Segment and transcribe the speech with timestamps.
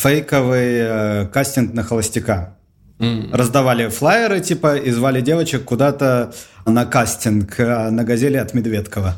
[0.00, 2.56] фейковый э, кастинг на холостяка.
[2.98, 3.34] Mm.
[3.34, 6.32] Раздавали флайеры, типа, и звали девочек куда-то
[6.66, 9.14] на кастинг э, на «Газели» от Медведкова.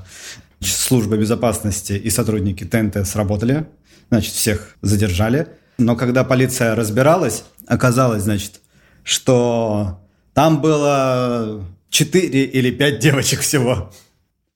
[0.61, 3.67] Служба безопасности и сотрудники ТНТ сработали,
[4.11, 5.49] значит, всех задержали.
[5.79, 8.61] Но когда полиция разбиралась, оказалось, значит,
[9.03, 10.01] что
[10.35, 13.91] там было 4 или 5 девочек всего.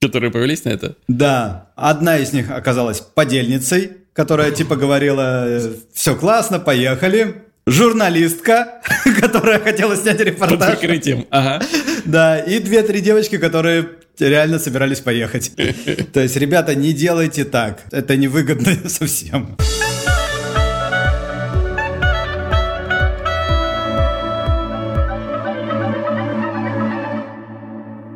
[0.01, 0.95] Которые повелись на это?
[1.07, 1.71] Да.
[1.75, 5.47] Одна из них оказалась подельницей, которая типа говорила,
[5.93, 7.43] все классно, поехали.
[7.67, 8.81] Журналистка,
[9.21, 10.57] которая хотела снять репортаж.
[10.57, 11.63] Под прикрытием, ага.
[12.03, 15.51] Да, и две-три девочки, которые реально собирались поехать.
[16.13, 17.83] То есть, ребята, не делайте так.
[17.91, 19.55] Это невыгодно совсем.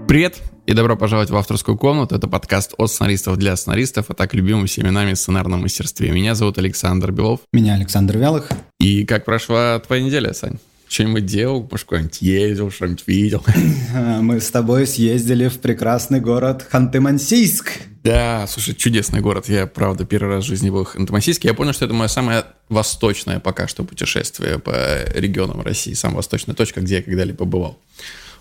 [0.07, 2.15] Привет и добро пожаловать в авторскую комнату.
[2.15, 6.11] Это подкаст от сценаристов для сценаристов, а так любимым семенами сценарном мастерстве.
[6.11, 7.41] Меня зовут Александр Белов.
[7.51, 8.49] Меня Александр Вялых.
[8.79, 10.59] И как прошла твоя неделя, Сань?
[10.87, 11.67] Что-нибудь делал?
[11.71, 13.43] Может, куда-нибудь ездил, что-нибудь видел?
[14.21, 17.69] Мы с тобой съездили в прекрасный город Ханты-Мансийск.
[18.03, 19.47] Да, слушай, чудесный город.
[19.47, 21.47] Я, правда, первый раз в жизни был в Ханты-Мансийске.
[21.47, 24.73] Я понял, что это мое самое восточное пока что путешествие по
[25.15, 25.93] регионам России.
[25.93, 27.79] Самая восточная точка, где я когда-либо бывал.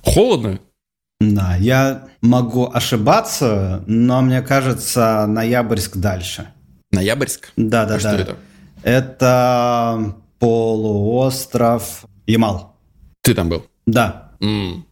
[0.02, 0.58] Холодно,
[1.20, 6.48] да, я могу ошибаться, но мне кажется, Ноябрьск дальше.
[6.92, 7.52] Ноябрьск?
[7.56, 8.12] Да, да, а да.
[8.12, 8.36] Что это?
[8.82, 12.76] Это полуостров Ямал.
[13.20, 13.66] Ты там был?
[13.86, 14.32] Да.
[14.40, 14.82] Mm.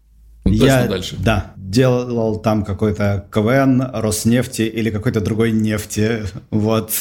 [0.45, 1.17] Точно я, дальше.
[1.19, 6.23] Да, делал там какой-то КВН, Роснефти или какой-то другой нефти.
[6.51, 6.93] Вот.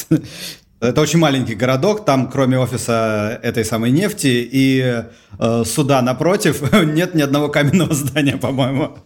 [0.80, 5.02] Это очень маленький городок, там кроме офиса этой самой нефти и
[5.38, 8.96] э, суда напротив нет ни одного каменного здания, по-моему.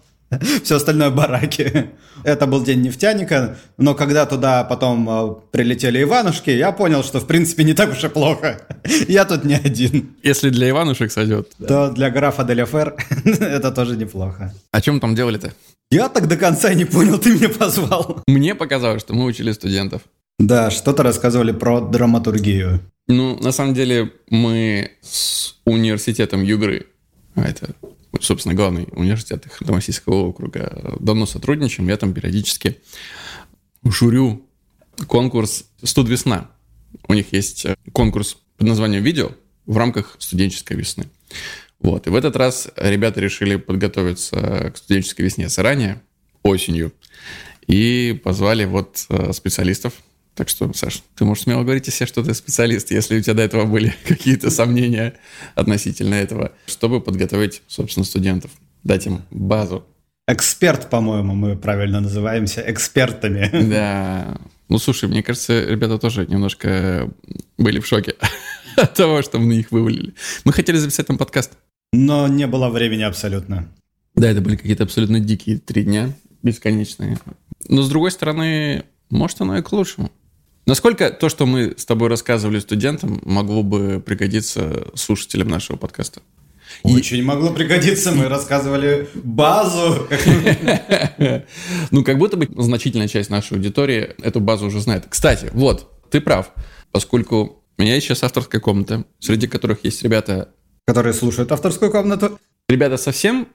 [0.64, 1.90] Все остальное бараки.
[2.24, 7.26] Это был день нефтяника, но когда туда потом э, прилетели Иванушки, я понял, что в
[7.26, 8.60] принципе не так уж и плохо.
[9.08, 10.14] Я тут не один.
[10.22, 11.50] Если для Иванушек сойдет.
[11.58, 14.52] То для графа Деляфер это тоже неплохо.
[14.70, 15.52] А чем там делали-то?
[15.90, 18.22] Я так до конца не понял, ты меня позвал.
[18.26, 20.02] Мне показалось, что мы учили студентов.
[20.38, 22.80] Да, что-то рассказывали про драматургию.
[23.08, 26.86] Ну, на самом деле, мы с университетом Югры,
[27.34, 27.70] а это
[28.22, 31.88] собственно, главный университет Хантамасийского округа, давно сотрудничаем.
[31.88, 32.78] Я там периодически
[33.84, 34.46] журю
[35.06, 36.50] конкурс «Студ весна».
[37.08, 39.32] У них есть э, конкурс под названием «Видео»
[39.66, 41.08] в рамках студенческой весны.
[41.80, 42.06] Вот.
[42.06, 46.02] И в этот раз ребята решили подготовиться к студенческой весне заранее,
[46.42, 46.92] осенью,
[47.66, 49.94] и позвали вот э, специалистов,
[50.34, 53.34] так что, Саш, ты можешь смело говорить о себе, что ты специалист, если у тебя
[53.34, 55.14] до этого были какие-то сомнения
[55.54, 58.50] относительно этого, чтобы подготовить, собственно, студентов,
[58.82, 59.84] дать им базу.
[60.28, 63.50] Эксперт, по-моему, мы правильно называемся экспертами.
[63.68, 64.38] Да.
[64.68, 67.10] Ну, слушай, мне кажется, ребята тоже немножко
[67.58, 68.14] были в шоке
[68.76, 70.14] от того, что мы их вывалили.
[70.46, 71.58] Мы хотели записать там подкаст.
[71.92, 73.68] Но не было времени абсолютно.
[74.14, 77.18] Да, это были какие-то абсолютно дикие три дня, бесконечные.
[77.68, 80.10] Но, с другой стороны, может, оно и к лучшему.
[80.64, 86.22] Насколько то, что мы с тобой рассказывали студентам, могло бы пригодиться слушателям нашего подкаста?
[86.84, 87.22] Очень и...
[87.22, 90.08] могло пригодиться, мы рассказывали базу.
[91.90, 95.04] Ну, как будто бы значительная часть нашей аудитории эту базу уже знает.
[95.08, 96.52] Кстати, вот, ты прав,
[96.90, 100.50] поскольку у меня есть сейчас авторская комната, среди которых есть ребята...
[100.86, 102.38] Которые слушают авторскую комнату.
[102.68, 103.48] Ребята совсем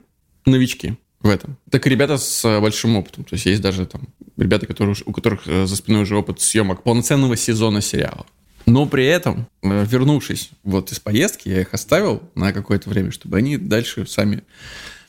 [0.46, 1.56] новички в этом.
[1.70, 3.24] Так и ребята с э, большим опытом.
[3.24, 6.82] То есть есть даже там ребята, которые, у которых э, за спиной уже опыт съемок
[6.82, 8.26] полноценного сезона сериала.
[8.66, 13.38] Но при этом, э, вернувшись вот из поездки, я их оставил на какое-то время, чтобы
[13.38, 14.44] они дальше сами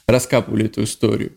[0.08, 1.34] раскапывали эту историю.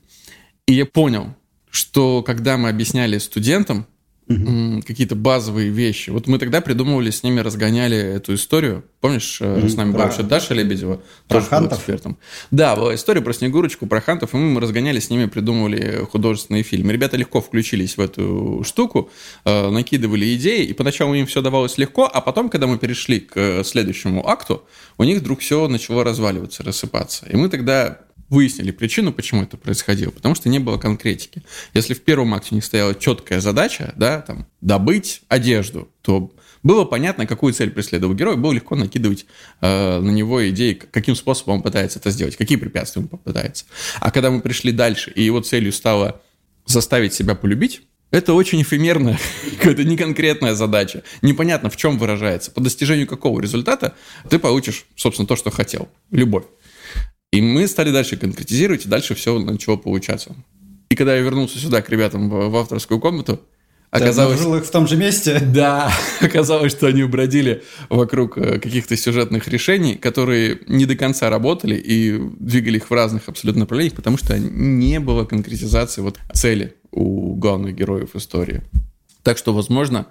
[0.67, 1.35] И я понял,
[1.71, 3.87] что когда мы объясняли студентам,
[4.29, 4.83] угу.
[4.87, 6.11] какие-то базовые вещи.
[6.11, 8.85] Вот мы тогда придумывали, с ними разгоняли эту историю.
[9.01, 9.69] Помнишь, угу.
[9.69, 9.99] с нами про...
[9.99, 11.79] была еще Даша Лебедева, про тоже хантов.
[11.79, 12.19] экспертом.
[12.51, 16.93] Да, была история про Снегурочку, про хантов, и мы, разгоняли с ними, придумывали художественные фильмы.
[16.93, 19.11] Ребята легко включились в эту штуку,
[19.45, 23.65] э, накидывали идеи, и поначалу им все давалось легко, а потом, когда мы перешли к
[23.65, 24.63] следующему акту,
[24.99, 27.27] у них вдруг все начало разваливаться, рассыпаться.
[27.27, 27.99] И мы тогда
[28.33, 31.43] выяснили причину, почему это происходило, потому что не было конкретики.
[31.75, 36.33] Если в первом акте не стояла четкая задача, да, там, добыть одежду, то
[36.63, 39.27] было понятно, какую цель преследовал герой, было легко накидывать
[39.61, 43.67] э, на него идеи, каким способом он пытается это сделать, какие препятствия он попытается.
[44.01, 46.23] А когда мы пришли дальше, и его целью стало
[46.65, 49.19] заставить себя полюбить, это очень эфемерная,
[49.59, 51.03] какая-то неконкретная задача.
[51.21, 52.51] Непонятно, в чем выражается.
[52.51, 53.95] По достижению какого результата
[54.31, 55.91] ты получишь, собственно, то, что хотел.
[56.11, 56.45] Любовь.
[57.33, 60.37] И мы стали дальше конкретизировать, и дальше все начало получаться.
[60.91, 63.41] И когда я вернулся сюда к ребятам в, в авторскую комнату,
[63.93, 65.39] Оказалось, Ты их в том же месте?
[65.53, 65.93] Да,
[66.23, 72.19] оказалось, что они бродили вокруг э, каких-то сюжетных решений, которые не до конца работали и
[72.41, 77.75] двигали их в разных абсолютно направлениях, потому что не было конкретизации вот цели у главных
[77.75, 78.63] героев истории.
[79.23, 80.07] Так что, возможно,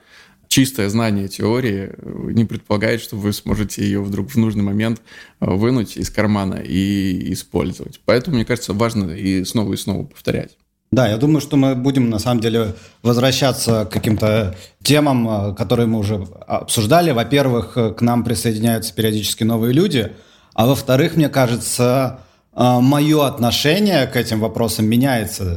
[0.51, 5.01] чистое знание теории э, не предполагает, что вы сможете ее вдруг в нужный момент
[5.39, 8.01] э, вынуть из кармана и использовать.
[8.03, 10.57] Поэтому, мне кажется, важно и снова и снова повторять.
[10.91, 15.87] Да, я думаю, что мы будем на самом деле возвращаться к каким-то темам, э, которые
[15.87, 17.11] мы уже обсуждали.
[17.11, 20.11] Во-первых, к нам присоединяются периодически новые люди,
[20.53, 22.19] а во-вторых, мне кажется,
[22.53, 25.55] мое отношение к этим вопросам меняется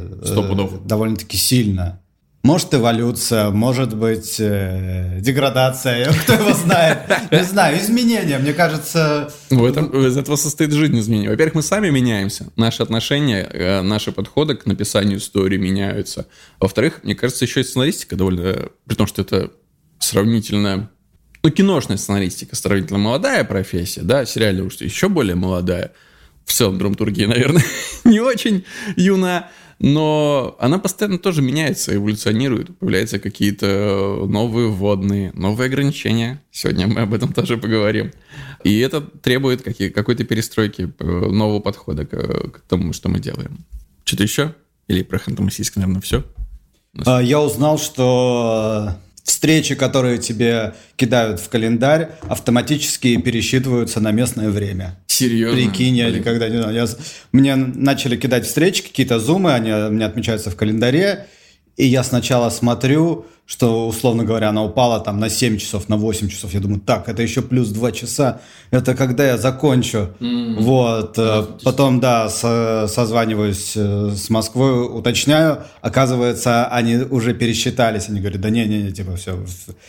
[0.85, 1.99] довольно-таки сильно.
[2.45, 6.99] Может, эволюция, может быть, э, деградация, кто его знает.
[7.31, 9.33] Не знаю, изменения, мне кажется...
[9.49, 11.29] В этом, из этого состоит жизнь изменений.
[11.29, 16.27] Во-первых, мы сами меняемся, наши отношения, э, наши подходы к написанию истории меняются.
[16.59, 18.69] Во-вторых, мне кажется, еще и сценаристика довольно...
[18.85, 19.49] При том, что это
[19.97, 20.91] сравнительно...
[21.41, 25.93] Ну, киношная сценаристика сравнительно молодая профессия, да, сериальная уж еще более молодая.
[26.45, 27.63] В целом, драматургия, наверное,
[28.03, 28.65] не очень
[28.95, 36.41] юна но она постоянно тоже меняется, эволюционирует, появляются какие-то новые вводные, новые ограничения.
[36.51, 38.11] Сегодня мы об этом тоже поговорим.
[38.63, 43.65] И это требует какой-то перестройки, э, нового подхода к, к тому, что мы делаем.
[44.05, 44.55] Что-то еще?
[44.87, 46.23] Или про Хантамасийск, наверное, все?
[47.05, 54.97] А, я узнал, что встречи, которые тебе кидают в календарь, автоматически пересчитываются на местное время.
[55.15, 55.55] Серьезно?
[55.55, 56.71] Прикинь, я никогда не знал.
[56.71, 56.87] Я,
[57.31, 61.27] мне начали кидать встречи, какие-то зумы, они у меня отмечаются в календаре,
[61.77, 66.29] и я сначала смотрю, что, условно говоря, она упала там на 7 часов, на 8
[66.29, 66.53] часов.
[66.53, 68.41] Я думаю, так, это еще плюс 2 часа.
[68.71, 70.09] Это когда я закончу.
[70.19, 70.55] Mm-hmm.
[70.61, 71.17] Вот.
[71.19, 75.59] Э, Потом, да, со- созваниваюсь э, с Москвой, уточняю.
[75.81, 78.09] Оказывается, они уже пересчитались.
[78.09, 79.37] Они говорят, да не-не-не, типа все.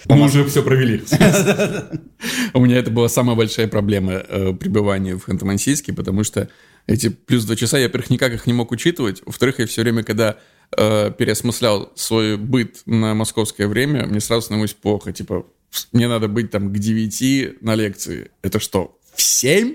[0.07, 1.03] Мы уже все провели.
[2.53, 6.49] У меня это была самая большая проблема э, пребывания в Ханты-Мансийске, потому что
[6.87, 9.23] эти плюс 2 часа я, во-первых, никак их не мог учитывать.
[9.25, 10.37] Во-вторых, я все время, когда
[10.77, 15.13] э, переосмыслял свой быт на московское время, мне сразу становилось плохо.
[15.13, 15.47] Типа,
[15.93, 18.31] мне надо быть там к 9 на лекции.
[18.43, 19.75] Это что, в 7?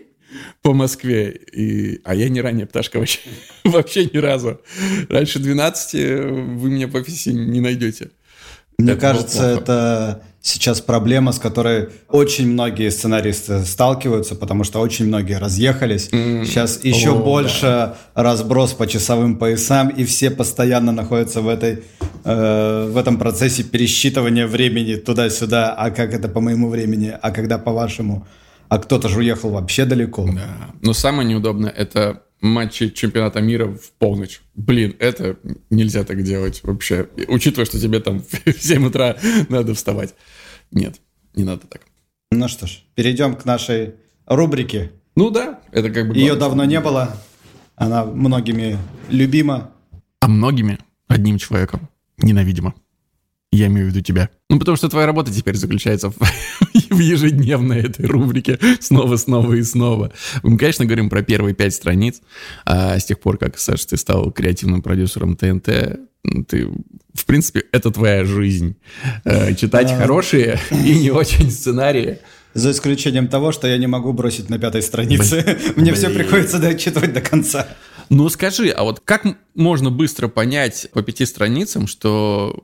[0.61, 1.31] по Москве.
[1.51, 2.01] И...
[2.03, 3.19] А я не ранняя пташка вообще.
[3.63, 4.61] вообще ни разу.
[5.09, 8.11] Раньше 12 вы меня в офисе не найдете.
[8.81, 15.06] Мне это кажется, это сейчас проблема, с которой очень многие сценаристы сталкиваются, потому что очень
[15.06, 16.10] многие разъехались.
[16.12, 16.45] Mm.
[16.45, 17.98] Сейчас еще oh, больше да.
[18.16, 21.83] разброс по часовым поясам, и все постоянно находятся в, этой,
[22.24, 27.57] э, в этом процессе пересчитывания времени туда-сюда, а как это по моему времени, а когда
[27.57, 28.25] по вашему.
[28.68, 30.25] А кто-то же уехал вообще далеко.
[30.33, 30.72] Да.
[30.81, 34.41] Но самое неудобное это матчи чемпионата мира в полночь.
[34.55, 35.38] Блин, это
[35.69, 37.07] нельзя так делать вообще.
[37.27, 39.17] Учитывая, что тебе там в 7 утра
[39.49, 40.15] надо вставать.
[40.71, 40.99] Нет,
[41.35, 41.81] не надо так.
[42.31, 43.95] Ну что ж, перейдем к нашей
[44.25, 44.91] рубрике.
[45.15, 46.15] Ну да, это как бы...
[46.15, 47.17] Ее давно не было.
[47.75, 48.77] Она многими
[49.09, 49.71] любима.
[50.19, 52.73] А многими одним человеком ненавидима.
[53.51, 54.30] Я имею в виду тебя.
[54.50, 56.18] Ну, потому что твоя работа теперь заключается в,
[56.89, 60.13] в ежедневной этой рубрике снова, снова и снова.
[60.42, 62.21] Мы, конечно, говорим про первые пять страниц.
[62.65, 65.65] А с тех пор, как, Саш, ты стал креативным продюсером ТНТ,
[66.48, 66.69] ты,
[67.13, 68.77] в принципе, это твоя жизнь.
[69.25, 72.19] Э, читать хорошие и не очень сценарии.
[72.54, 75.44] За исключением того, что я не могу бросить на пятой странице.
[75.44, 75.57] Блин.
[75.78, 77.68] Мне все приходится дочитывать до конца.
[78.09, 79.25] Ну скажи, а вот как
[79.56, 82.61] можно быстро понять по пяти страницам, что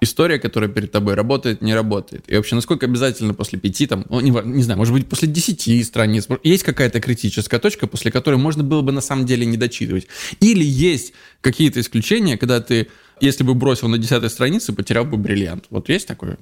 [0.00, 2.24] история, которая перед тобой работает, не работает.
[2.28, 5.82] И вообще, насколько обязательно после пяти, там, ну, не, не знаю, может быть, после десяти
[5.84, 10.06] страниц, есть какая-то критическая точка, после которой можно было бы на самом деле не дочитывать.
[10.40, 12.88] Или есть какие-то исключения, когда ты,
[13.20, 15.66] если бы бросил на десятой странице, потерял бы бриллиант.
[15.70, 16.38] Вот есть такое?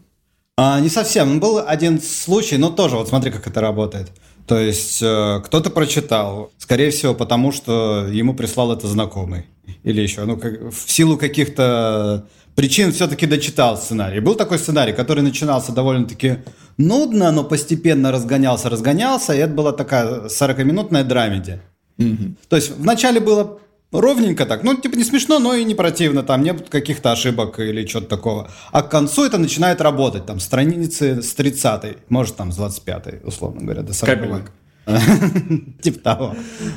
[0.56, 1.40] А, не совсем.
[1.40, 4.10] Был один случай, но тоже, вот смотри, как это работает.
[4.46, 9.46] То есть э, кто-то прочитал, скорее всего, потому что ему прислал это знакомый.
[9.82, 14.20] Или еще, ну, как, в силу каких-то причин все-таки дочитал сценарий.
[14.20, 16.38] Был такой сценарий, который начинался довольно-таки
[16.76, 21.60] нудно, но постепенно разгонялся, разгонялся, и это была такая 40-минутная драмеди.
[21.98, 22.34] Mm-hmm.
[22.48, 23.60] То есть вначале было
[23.92, 27.84] ровненько так, ну, типа не смешно, но и не противно, там нет каких-то ошибок или
[27.86, 28.50] чего-то такого.
[28.72, 33.62] А к концу это начинает работать, там, страницы с 30 может, там, с 25 условно
[33.62, 34.50] говоря, до 40
[35.82, 36.36] Типа того.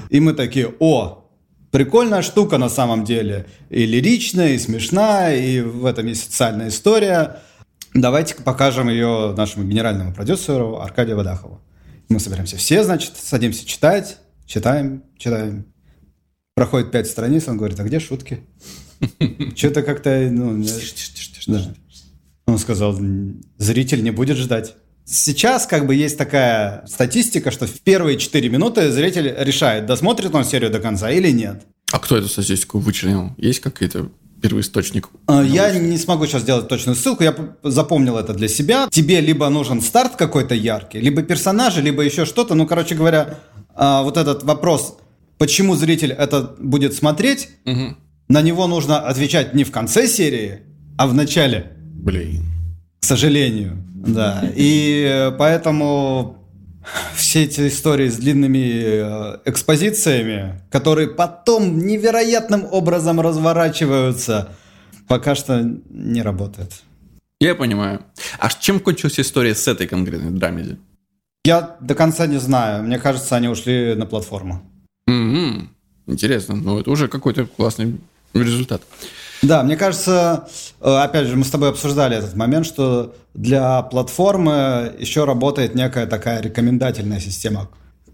[0.10, 1.27] И мы такие, о,
[1.72, 3.46] прикольная штука на самом деле.
[3.70, 7.42] И лиричная, и смешная, и в этом есть социальная история.
[7.94, 11.62] Давайте покажем ее нашему генеральному продюсеру Аркадию Вадахову.
[12.10, 15.66] Мы собираемся все, значит, садимся читать, читаем, читаем.
[16.56, 18.42] Проходит пять страниц, он говорит, а где шутки?
[19.56, 20.64] Что-то как-то, ну...
[22.46, 22.98] Он сказал,
[23.58, 24.76] зритель не будет ждать.
[25.10, 30.44] Сейчас как бы есть такая статистика, что в первые 4 минуты зритель решает, досмотрит он
[30.44, 31.64] серию до конца или нет.
[31.94, 33.32] А кто эту статистику вычленил?
[33.38, 34.10] Есть какие-то
[34.42, 35.08] первоисточник?
[35.28, 37.34] А, я не смогу сейчас сделать точную ссылку, я
[37.64, 38.90] запомнил это для себя.
[38.92, 42.54] Тебе либо нужен старт какой-то яркий, либо персонажи, либо еще что-то.
[42.54, 43.40] Ну, короче говоря,
[43.76, 44.98] а, вот этот вопрос,
[45.38, 47.96] почему зритель это будет смотреть, угу.
[48.28, 50.64] на него нужно отвечать не в конце серии,
[50.98, 51.72] а в начале.
[51.80, 52.44] Блин.
[53.00, 54.44] К сожалению, да.
[54.56, 56.38] И поэтому
[57.16, 64.56] все эти истории с длинными э, экспозициями, которые потом невероятным образом разворачиваются,
[65.08, 66.72] пока что не работает.
[67.40, 68.02] Я понимаю.
[68.40, 70.78] А чем кончилась история с этой конкретной драмеди?
[71.46, 72.84] Я до конца не знаю.
[72.84, 74.62] Мне кажется, они ушли на платформу.
[75.10, 75.68] Mm-hmm.
[76.08, 76.56] Интересно.
[76.56, 78.00] Ну, это уже какой-то классный
[78.34, 78.82] результат.
[79.42, 80.48] Да, мне кажется,
[80.82, 86.08] э, опять же, мы с тобой обсуждали этот момент, что для платформы еще работает некая
[86.08, 87.70] такая рекомендательная система,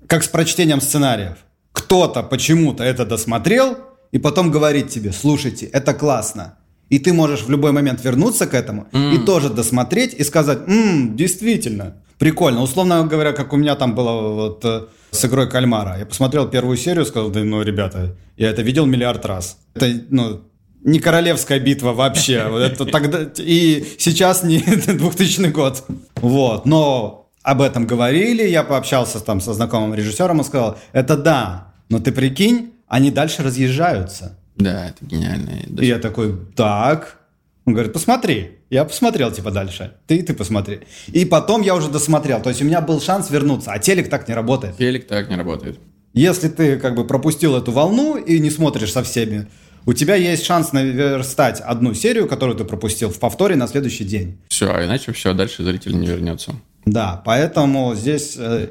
[0.07, 1.37] как с прочтением сценариев.
[1.71, 3.77] Кто-то почему-то это досмотрел
[4.11, 6.57] и потом говорит тебе, слушайте, это классно.
[6.89, 9.15] И ты можешь в любой момент вернуться к этому mm.
[9.15, 12.61] и тоже досмотреть и сказать, «Ммм, действительно, прикольно».
[12.61, 15.97] Условно говоря, как у меня там было вот э, с игрой кальмара.
[15.97, 19.57] Я посмотрел первую серию, сказал, да ну, ребята, я это видел миллиард раз.
[19.73, 20.41] Это, ну,
[20.83, 22.45] не королевская битва вообще.
[22.59, 25.83] Это тогда и сейчас не 2000 год.
[26.15, 31.73] Вот, но об этом говорили, я пообщался там со знакомым режиссером и сказал, это да,
[31.89, 34.37] но ты прикинь, они дальше разъезжаются.
[34.55, 35.51] Да, это гениально.
[35.79, 37.19] И я такой, так.
[37.65, 38.59] Он говорит, посмотри.
[38.69, 39.93] Я посмотрел, типа, дальше.
[40.05, 40.81] Ты, ты посмотри.
[41.07, 42.41] И потом я уже досмотрел.
[42.41, 43.71] То есть у меня был шанс вернуться.
[43.71, 44.77] А телек так не работает.
[44.77, 45.79] Телек так не работает.
[46.13, 49.47] Если ты как бы пропустил эту волну и не смотришь со всеми,
[49.85, 54.39] у тебя есть шанс наверстать одну серию, которую ты пропустил в повторе на следующий день.
[54.47, 56.53] Все, а иначе все, дальше зритель не вернется.
[56.85, 58.69] Да, поэтому здесь э,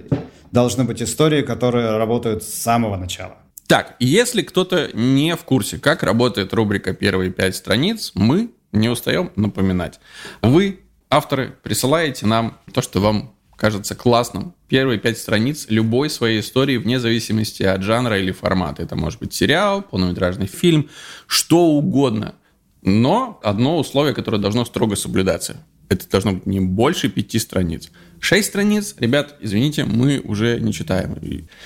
[0.50, 3.36] должны быть истории, которые работают с самого начала.
[3.66, 9.32] Так, если кто-то не в курсе, как работает рубрика «Первые пять страниц», мы не устаем
[9.36, 10.00] напоминать.
[10.42, 14.54] Вы, авторы, присылаете нам то, что вам кажется классным.
[14.66, 18.82] Первые пять страниц любой своей истории, вне зависимости от жанра или формата.
[18.82, 20.90] Это может быть сериал, полнометражный фильм,
[21.28, 22.34] что угодно.
[22.82, 25.58] Но одно условие, которое должно строго соблюдаться.
[25.88, 27.92] Это должно быть не больше пяти страниц.
[28.18, 31.16] Шесть страниц, ребят, извините, мы уже не читаем.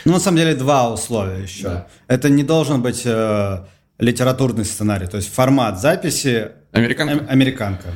[0.04, 1.62] Ну, на самом деле, два условия еще.
[1.62, 1.86] Да.
[2.08, 3.64] Это не должен быть э,
[3.98, 6.48] литературный сценарий, то есть формат записи...
[6.72, 7.24] Американка?
[7.24, 7.88] Э, американка.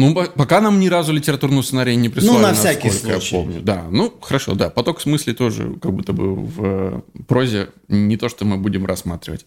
[0.00, 2.36] Ну, пока нам ни разу литературного сценария не прислали.
[2.36, 3.34] Ну, на всякий случай.
[3.34, 3.60] Я помню.
[3.60, 4.70] Да, ну, хорошо, да.
[4.70, 9.46] Поток смысле тоже как будто бы в э, прозе не то, что мы будем рассматривать.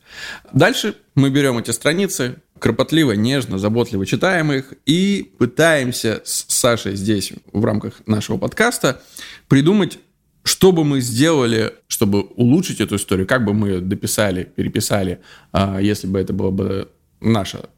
[0.54, 7.34] Дальше мы берем эти страницы, кропотливо, нежно, заботливо читаем их и пытаемся с Сашей здесь,
[7.52, 9.02] в рамках нашего подкаста,
[9.48, 9.98] придумать,
[10.44, 15.20] что бы мы сделали, чтобы улучшить эту историю, как бы мы ее дописали, переписали,
[15.52, 16.90] а, если бы это была бы
[17.22, 17.70] наша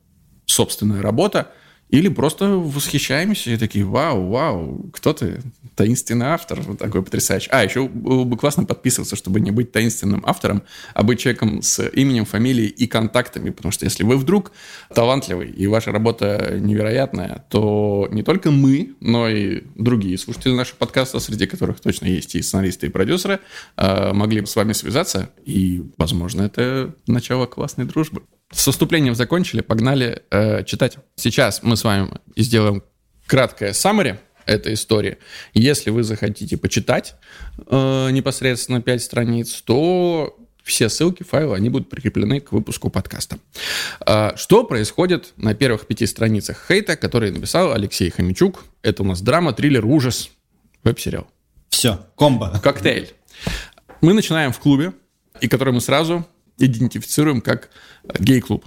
[0.45, 1.51] собственная работа–
[1.89, 5.41] или просто восхищаемся и такие, вау, вау, кто ты?
[5.75, 7.49] Таинственный автор, вот такой потрясающий.
[7.51, 10.63] А, еще было бы классно подписываться, чтобы не быть таинственным автором,
[10.93, 14.51] а быть человеком с именем, фамилией и контактами, потому что если вы вдруг
[14.93, 21.19] талантливый и ваша работа невероятная, то не только мы, но и другие слушатели нашего подкаста,
[21.19, 23.41] среди которых точно есть и сценаристы, и продюсеры,
[23.75, 28.23] а, могли бы с вами связаться, и, возможно, это начало классной дружбы.
[28.51, 30.97] С выступлением закончили, погнали э, читать.
[31.15, 32.83] Сейчас мы с вами сделаем
[33.25, 35.17] краткое summary этой истории.
[35.53, 37.15] Если вы захотите почитать
[37.67, 43.39] э, непосредственно 5 страниц, то все ссылки, файлы, они будут прикреплены к выпуску подкаста.
[44.05, 48.63] Э, что происходит на первых пяти страницах хейта, который написал Алексей Хомячук?
[48.83, 50.29] Это у нас драма, триллер, ужас,
[50.83, 51.27] веб-сериал.
[51.69, 52.59] Все, комбо.
[52.63, 53.13] Коктейль.
[54.01, 54.93] Мы начинаем в клубе,
[55.41, 56.25] и который мы сразу
[56.57, 57.69] идентифицируем как
[58.19, 58.65] гей-клуб.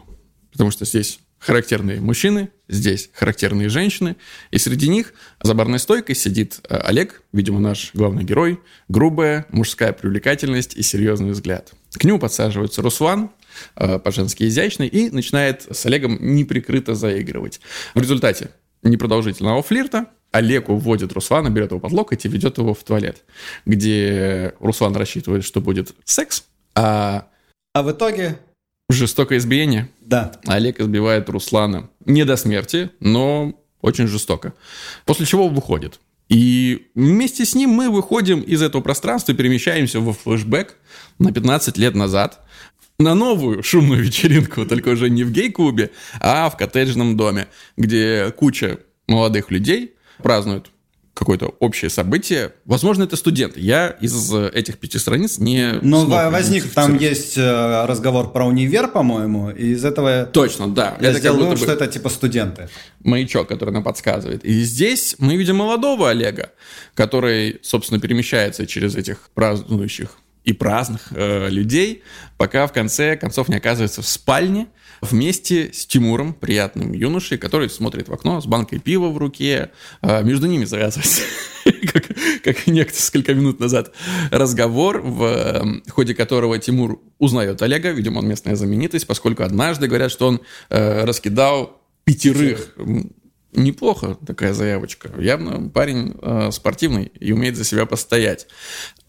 [0.53, 4.17] Потому что здесь характерные мужчины, здесь характерные женщины,
[4.51, 9.93] и среди них за барной стойкой сидит э, Олег, видимо, наш главный герой, грубая мужская
[9.93, 11.73] привлекательность и серьезный взгляд.
[11.93, 13.31] К нему подсаживается Руслан,
[13.77, 17.61] э, по-женски изящный, и начинает с Олегом неприкрыто заигрывать.
[17.95, 18.51] В результате
[18.83, 23.25] непродолжительного флирта Олег уводит Руслана, берет его под локоть и ведет его в туалет,
[23.65, 27.29] где Руслан рассчитывает, что будет секс, а
[27.75, 28.39] а в итоге...
[28.91, 29.91] Жестокое избиение?
[30.01, 30.33] Да.
[30.47, 34.55] Олег избивает Руслана не до смерти, но очень жестоко.
[35.05, 36.01] После чего выходит.
[36.29, 40.77] И вместе с ним мы выходим из этого пространства и перемещаемся в флешбэк
[41.19, 42.41] на 15 лет назад
[42.99, 48.81] на новую шумную вечеринку, только уже не в гей-клубе, а в коттеджном доме, где куча
[49.07, 50.71] молодых людей празднуют
[51.19, 52.53] какое-то общее событие.
[52.65, 53.59] Возможно, это студенты.
[53.59, 55.73] Я из этих пяти страниц не...
[55.83, 60.27] Но возник, там есть э, разговор про универ, по-моему, и из этого...
[60.27, 60.97] Точно, да.
[61.01, 61.65] Я это сделал вывод, бы...
[61.65, 62.69] что это типа студенты.
[63.01, 64.45] Маячок, который нам подсказывает.
[64.45, 66.53] И здесь мы видим молодого Олега,
[66.95, 70.11] который, собственно, перемещается через этих празднующих
[70.45, 72.05] и праздных э, людей,
[72.37, 74.69] пока в конце концов не оказывается в спальне
[75.01, 79.71] вместе с Тимуром, приятным юношей, который смотрит в окно с банкой пива в руке.
[80.03, 81.23] Э, между ними завязывается,
[81.93, 82.07] как,
[82.43, 83.93] как несколько минут назад,
[84.31, 90.11] разговор, в э, ходе которого Тимур узнает Олега, видимо, он местная знаменитость, поскольку однажды говорят,
[90.11, 90.41] что он
[90.71, 92.75] э, раскидал пятерых
[93.53, 95.11] Неплохо такая заявочка.
[95.19, 98.47] Явно парень э, спортивный и умеет за себя постоять.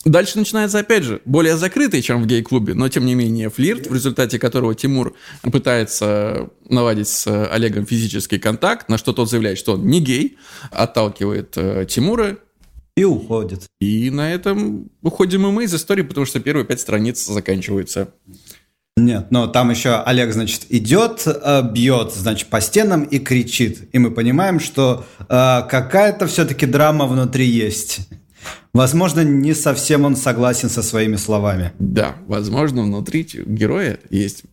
[0.05, 3.93] Дальше начинается, опять же, более закрытый, чем в гей-клубе, но тем не менее флирт, в
[3.93, 9.85] результате которого Тимур пытается наладить с Олегом физический контакт, на что тот заявляет, что он
[9.87, 10.37] не гей,
[10.71, 12.37] отталкивает э, Тимура.
[12.95, 13.67] И уходит.
[13.81, 18.13] И на этом уходим и мы из истории, потому что первые пять страниц заканчиваются
[19.05, 23.89] нет, но там еще Олег, значит, идет, э, бьет, значит, по стенам и кричит.
[23.93, 27.99] И мы понимаем, что э, какая-то все-таки драма внутри есть.
[28.73, 31.71] Возможно, не совсем он согласен со своими словами.
[31.79, 34.43] Да, возможно, внутри героя есть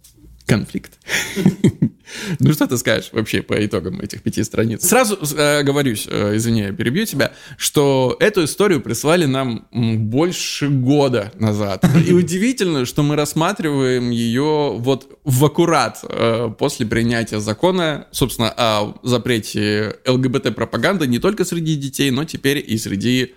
[0.47, 0.99] конфликт.
[2.39, 4.87] Ну, что ты скажешь вообще по итогам этих пяти страниц?
[4.87, 11.33] Сразу э, говорюсь, э, извини, я перебью тебя, что эту историю прислали нам больше года
[11.35, 11.85] назад.
[12.07, 18.95] И удивительно, что мы рассматриваем ее вот в аккурат э, после принятия закона, собственно, о
[19.03, 23.35] запрете ЛГБТ-пропаганды не только среди детей, но теперь и среди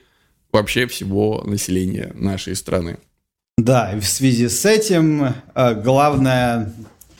[0.51, 2.97] вообще всего населения нашей страны.
[3.57, 6.71] Да, и в связи с этим э, главное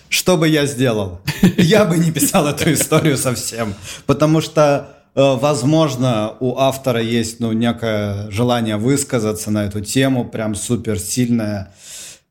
[0.10, 1.22] что бы я сделал?
[1.58, 3.74] Я бы не писал эту историю совсем,
[4.06, 10.56] потому что э, Возможно, у автора есть ну, некое желание высказаться на эту тему, прям
[10.56, 11.74] супер сильное,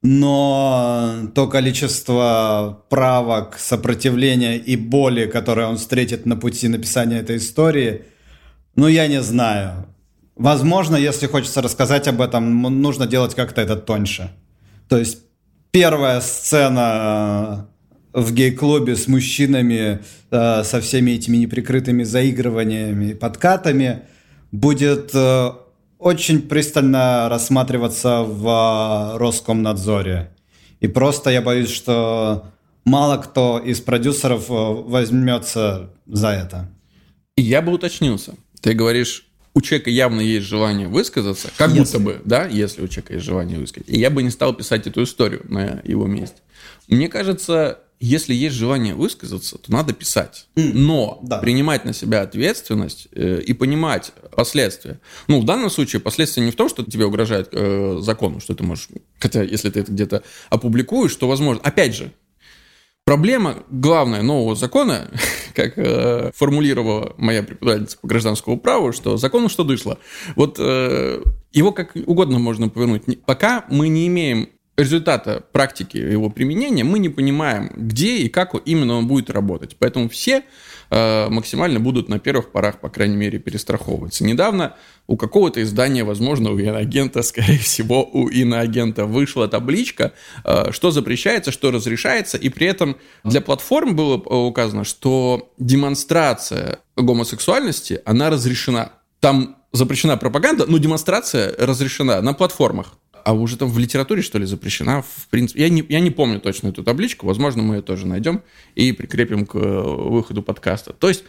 [0.03, 8.05] но то количество правок, сопротивления и боли, которые он встретит на пути написания этой истории,
[8.75, 9.87] ну, я не знаю.
[10.37, 14.31] Возможно, если хочется рассказать об этом, нужно делать как-то это тоньше.
[14.89, 15.19] То есть
[15.71, 17.69] первая сцена
[18.13, 20.01] э, в гей-клубе с мужчинами,
[20.31, 24.03] э, со всеми этими неприкрытыми заигрываниями и подкатами
[24.53, 25.51] будет э,
[25.99, 30.31] очень пристально рассматриваться в Роскомнадзоре.
[30.81, 32.47] И просто я боюсь, что
[32.85, 36.71] мало кто из продюсеров возьмется за это.
[37.37, 38.35] Я бы уточнился.
[38.61, 39.28] Ты говоришь
[39.59, 41.99] у человека явно есть желание высказаться, как если.
[41.99, 43.89] будто бы, да, если у человека есть желание высказать.
[43.89, 46.37] И я бы не стал писать эту историю на его месте.
[46.87, 50.47] Мне кажется, если есть желание высказаться, то надо писать.
[50.55, 51.39] Но да.
[51.39, 55.01] принимать на себя ответственность э, и понимать последствия.
[55.27, 58.63] Ну, в данном случае последствия не в том, что тебе угрожает э, закону, что ты
[58.63, 58.89] можешь...
[59.19, 61.61] Хотя, если ты это где-то опубликуешь, то возможно...
[61.65, 62.13] Опять же,
[63.09, 65.11] Проблема главная нового закона,
[65.55, 69.97] как э, формулировала моя преподавательница по гражданскому праву, что закону что дышло.
[70.37, 73.25] Вот э, его как угодно можно повернуть.
[73.25, 78.95] Пока мы не имеем результата практики его применения, мы не понимаем, где и как именно
[78.95, 79.77] он будет работать.
[79.79, 80.45] Поэтому все
[80.91, 84.25] Э, максимально будут на первых порах, по крайней мере, перестраховываться.
[84.25, 84.75] Недавно
[85.07, 90.13] у какого-то издания, возможно, у иноагента, скорее всего, у иноагента вышла табличка,
[90.45, 98.01] э, что запрещается, что разрешается, и при этом для платформ было указано, что демонстрация гомосексуальности,
[98.05, 98.93] она разрешена.
[99.21, 104.47] Там запрещена пропаганда, но демонстрация разрешена на платформах а уже там в литературе, что ли,
[104.47, 105.63] запрещена, в принципе.
[105.63, 108.43] Я не, я не помню точно эту табличку, возможно, мы ее тоже найдем
[108.75, 110.93] и прикрепим к э, выходу подкаста.
[110.93, 111.25] То есть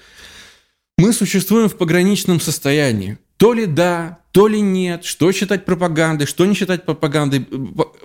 [0.97, 3.17] мы существуем в пограничном состоянии.
[3.37, 7.47] То ли да, то ли нет, что считать пропагандой, что не считать пропагандой.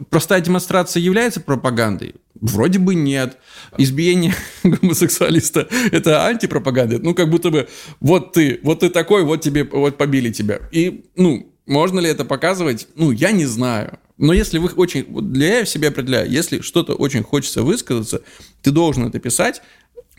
[0.09, 2.15] Простая демонстрация является пропагандой?
[2.41, 3.39] Вроде бы нет.
[3.77, 7.01] Избиение гомосексуалиста– это антипропаганда.
[7.01, 7.69] Ну, как будто бы
[8.01, 10.61] вот ты, вот ты такой, вот тебе, вот побили тебя.
[10.71, 12.89] И, ну, можно ли это показывать?
[12.95, 13.99] Ну, я не знаю.
[14.17, 15.05] Но если вы очень...
[15.33, 18.23] Для я себя определяю, если что-то очень хочется высказаться,
[18.63, 19.63] ты должен это писать,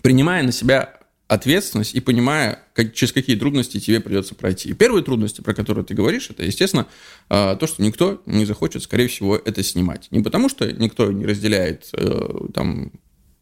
[0.02, 4.70] принимая на себя ответственность и понимая, как, через какие трудности тебе придется пройти.
[4.70, 6.88] И первые трудности, про которые ты говоришь, это, естественно,
[7.30, 10.08] а, то, что никто не захочет, скорее всего, это снимать.
[10.12, 12.92] Не потому, что никто не разделяет э, там,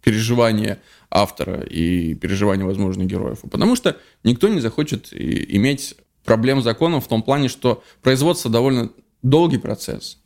[0.01, 6.63] переживания автора и переживания возможных героев, а потому что никто не захочет иметь проблем с
[6.63, 8.89] законом в том плане, что производство довольно
[9.21, 10.19] долгий процесс,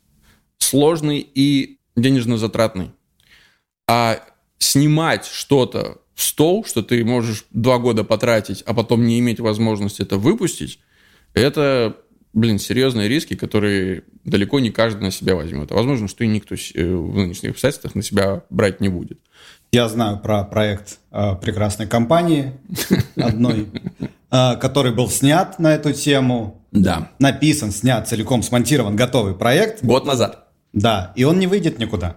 [0.58, 2.90] сложный и денежно затратный.
[3.86, 4.20] А
[4.58, 10.02] снимать что-то в стол, что ты можешь два года потратить, а потом не иметь возможности
[10.02, 10.80] это выпустить,
[11.32, 11.96] это,
[12.32, 15.70] блин, серьезные риски, которые далеко не каждый на себя возьмет.
[15.70, 19.20] А возможно, что и никто э, в нынешних обстоятельствах на себя брать не будет.
[19.70, 22.52] Я знаю про проект э, прекрасной компании
[23.16, 23.68] одной,
[24.30, 26.66] который был снят на эту тему.
[26.70, 27.10] Да.
[27.18, 29.82] Написан, снят, целиком смонтирован, готовый проект.
[29.82, 30.48] Год назад.
[30.72, 32.16] Да, и он не выйдет никуда.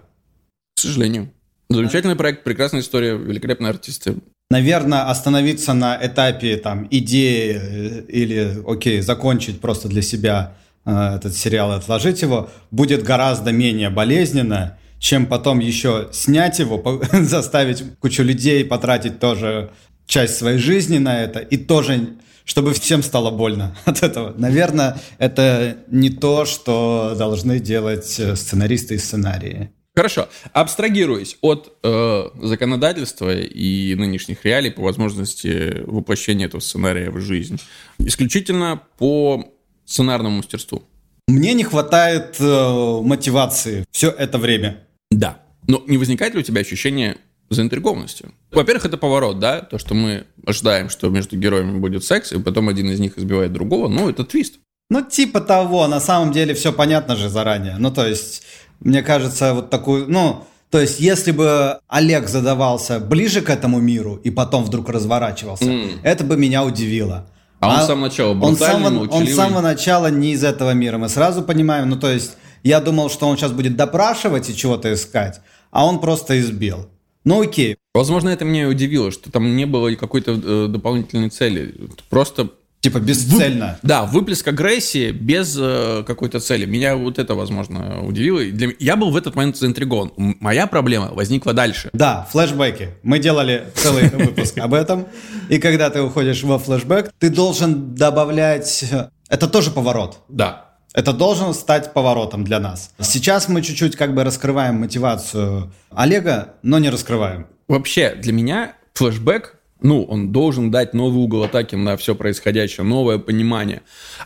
[0.76, 1.30] К сожалению.
[1.70, 4.16] Замечательный проект, прекрасная история, великолепные артисты.
[4.50, 11.34] Наверное, остановиться на этапе там идеи э, или, окей, закончить просто для себя э, этот
[11.34, 18.22] сериал и отложить его будет гораздо менее болезненно, чем потом еще снять его, заставить кучу
[18.22, 19.70] людей потратить тоже
[20.06, 24.34] часть своей жизни на это и тоже чтобы всем стало больно от этого.
[24.36, 29.70] Наверное, это не то, что должны делать э, сценаристы и сценарии.
[29.94, 30.28] Хорошо.
[30.52, 37.60] Абстрагируясь от э, законодательства и нынешних реалий по возможности воплощения этого сценария в жизнь,
[37.98, 39.52] исключительно по
[39.84, 40.82] сценарному мастерству.
[41.28, 44.86] Мне не хватает э, мотивации все это время.
[45.10, 45.42] Да.
[45.68, 47.18] Но не возникает ли у тебя ощущение
[47.54, 48.26] заинтригованности?
[48.50, 52.68] Во-первых, это поворот, да, то, что мы ожидаем, что между героями будет секс, и потом
[52.68, 54.54] один из них избивает другого, ну, это твист.
[54.90, 57.76] Ну, типа того, на самом деле все понятно же заранее.
[57.78, 58.42] Ну, то есть
[58.80, 64.16] мне кажется, вот такую, ну, то есть, если бы Олег задавался ближе к этому миру
[64.24, 66.00] и потом вдруг разворачивался, mm.
[66.02, 67.28] это бы меня удивило.
[67.60, 70.72] А, а он с самого начала он, самого, он с самого начала не из этого
[70.72, 70.98] мира.
[70.98, 74.92] Мы сразу понимаем, ну то есть, я думал, что он сейчас будет допрашивать и чего-то
[74.92, 76.88] искать, а он просто избил.
[77.24, 77.76] Ну окей.
[77.94, 81.74] Возможно, это меня удивило, что там не было какой-то э, дополнительной цели.
[82.08, 82.50] Просто
[82.82, 83.78] Типа бесцельно.
[83.80, 83.88] Вы...
[83.88, 86.66] Да, выплеск агрессии без э, какой-то цели.
[86.66, 88.42] Меня вот это, возможно, удивило.
[88.42, 88.70] Для...
[88.80, 90.10] Я был в этот момент заинтригован.
[90.16, 91.90] Моя проблема возникла дальше.
[91.92, 92.88] Да, флешбеки.
[93.04, 95.06] Мы делали целый выпуск об этом.
[95.48, 98.84] И когда ты уходишь во флешбэк, ты должен добавлять...
[99.28, 100.18] Это тоже поворот.
[100.28, 100.71] Да.
[100.94, 102.94] Это должен стать поворотом для нас.
[103.00, 107.46] Сейчас мы чуть-чуть как бы раскрываем мотивацию Олега, но не раскрываем.
[107.66, 113.18] Вообще, для меня флешбэк ну, он должен дать новый угол атаки на все происходящее, новое
[113.18, 113.82] понимание.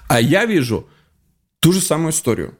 [0.09, 0.87] А я вижу
[1.61, 2.59] ту же самую историю,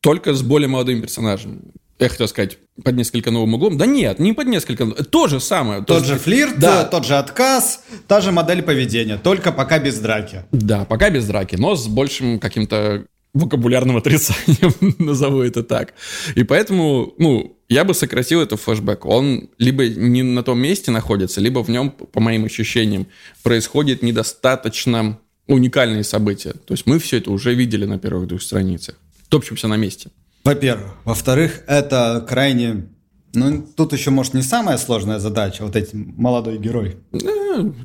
[0.00, 1.72] только с более молодым персонажем.
[1.98, 3.78] Я хотел сказать, под несколько новым углом.
[3.78, 4.86] Да нет, не под несколько.
[4.86, 5.84] То же самое.
[5.84, 6.84] Тот же флирт, да.
[6.84, 10.44] тот же отказ, та же модель поведения, только пока без драки.
[10.50, 15.94] Да, пока без драки, но с большим каким-то вокабулярным отрицанием, назову это так.
[16.34, 19.06] И поэтому, ну, я бы сократил это флешбэк.
[19.06, 23.06] Он либо не на том месте находится, либо в нем, по моим ощущениям,
[23.42, 26.52] происходит недостаточно уникальные события.
[26.52, 28.96] То есть мы все это уже видели на первых двух страницах.
[29.28, 30.10] Топчемся на месте.
[30.44, 30.94] Во-первых.
[31.04, 32.88] Во-вторых, это крайне...
[33.34, 36.98] Ну, тут еще, может, не самая сложная задача, вот эти молодой герой.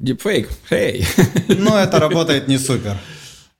[0.01, 1.05] Дипфейк, эй.
[1.47, 2.97] Но это работает не супер.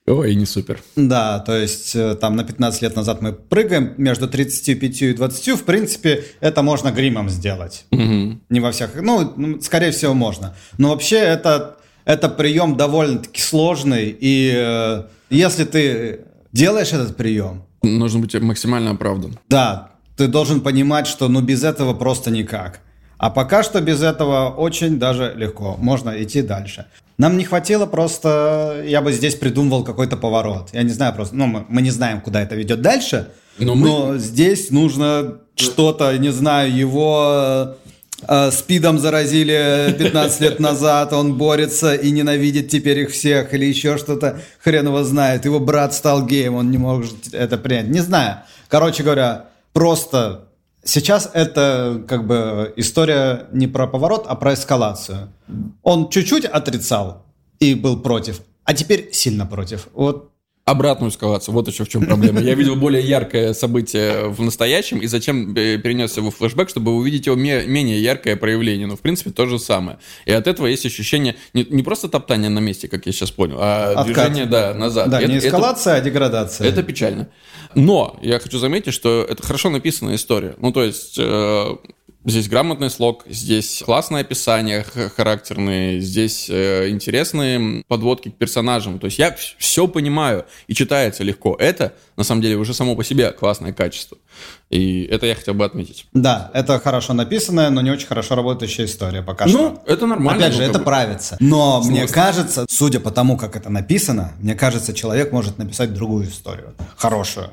[0.07, 0.79] Ой, не супер.
[0.95, 5.59] Да, то есть э, там на 15 лет назад мы прыгаем между 35 и 20.
[5.59, 7.85] В принципе, это можно гримом сделать.
[7.91, 8.39] Угу.
[8.49, 8.91] Не во всех.
[8.95, 10.55] Ну, ну, скорее всего, можно.
[10.77, 14.15] Но вообще это, это прием довольно-таки сложный.
[14.17, 16.21] И э, если ты
[16.53, 17.63] делаешь этот прием...
[17.81, 19.37] Нужно быть максимально оправдан.
[19.49, 22.79] Да, ты должен понимать, что ну без этого просто никак.
[23.17, 25.75] А пока что без этого очень даже легко.
[25.79, 26.85] Можно идти дальше.
[27.17, 28.83] Нам не хватило просто...
[28.85, 30.69] Я бы здесь придумывал какой-то поворот.
[30.73, 31.35] Я не знаю просто...
[31.35, 33.29] Ну, мы, мы не знаем, куда это ведет дальше.
[33.57, 34.19] Но, но мы...
[34.19, 37.75] здесь нужно что-то, не знаю, его
[38.27, 43.97] э, спидом заразили 15 лет назад, он борется и ненавидит теперь их всех, или еще
[43.97, 45.45] что-то, хрен его знает.
[45.45, 47.87] Его брат стал геем, он не может это принять.
[47.87, 48.41] Не знаю.
[48.67, 50.46] Короче говоря, просто
[50.87, 55.33] Сейчас это как бы история не про поворот, а про эскалацию.
[55.83, 57.25] Он чуть-чуть отрицал
[57.59, 59.89] и был против, а теперь сильно против.
[59.93, 60.31] Вот
[60.67, 61.55] обратную эскалацию.
[61.55, 62.41] Вот еще в чем проблема.
[62.41, 67.25] Я видел более яркое событие в настоящем, и зачем перенес его в флешбэк, чтобы увидеть
[67.25, 68.85] его менее яркое проявление.
[68.85, 69.97] Но, в принципе, то же самое.
[70.25, 73.57] И от этого есть ощущение не, не просто топтания на месте, как я сейчас понял,
[73.61, 74.05] а Откат.
[74.07, 75.09] движение да, назад.
[75.09, 76.67] Да, это, не эскалация, это, а деградация.
[76.67, 77.29] Это печально.
[77.73, 80.55] Но я хочу заметить, что это хорошо написанная история.
[80.59, 81.15] Ну, то есть...
[81.17, 81.75] Э,
[82.29, 88.99] Здесь грамотный слог, здесь классное описание характерные, здесь э, интересные подводки к персонажам.
[88.99, 91.55] То есть я все понимаю и читается легко.
[91.57, 94.17] Это, на самом деле, уже само по себе классное качество.
[94.69, 96.05] И это я хотел бы отметить.
[96.11, 99.69] Да, это хорошо написанная, но не очень хорошо работающая история пока ну, что.
[99.69, 100.43] Ну, это нормально.
[100.43, 100.83] Опять же, это бы.
[100.83, 101.37] правится.
[101.39, 101.91] Но Смысл.
[101.91, 106.73] мне кажется, судя по тому, как это написано, мне кажется, человек может написать другую историю.
[106.97, 107.51] Хорошую.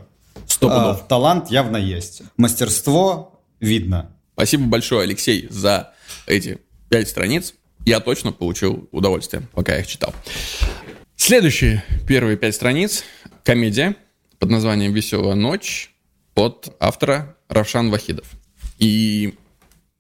[0.49, 1.01] Сто пудов.
[1.01, 2.23] А, талант явно есть.
[2.37, 4.11] Мастерство видно.
[4.35, 5.95] Спасибо большое, Алексей, за
[6.27, 7.55] эти пять страниц.
[7.87, 10.13] Я точно получил удовольствие, пока я их читал.
[11.17, 13.05] Следующие первые пять страниц–
[13.45, 13.95] комедия
[14.39, 15.95] под названием «Веселая ночь»
[16.35, 18.27] от автора Равшан Вахидов.
[18.79, 19.35] И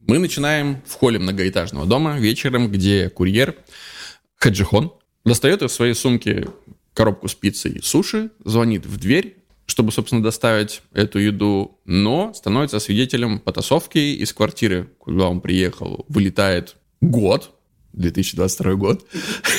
[0.00, 3.54] мы начинаем в холле многоэтажного дома вечером, где курьер
[4.36, 4.92] Хаджихон
[5.24, 6.48] достает из своей сумки
[6.92, 9.43] коробку с пиццей и суши, звонит в дверь,
[9.74, 16.76] чтобы, собственно, доставить эту еду, но становится свидетелем потасовки из квартиры, куда он приехал, вылетает
[17.00, 17.50] год,
[17.92, 19.04] 2022 год.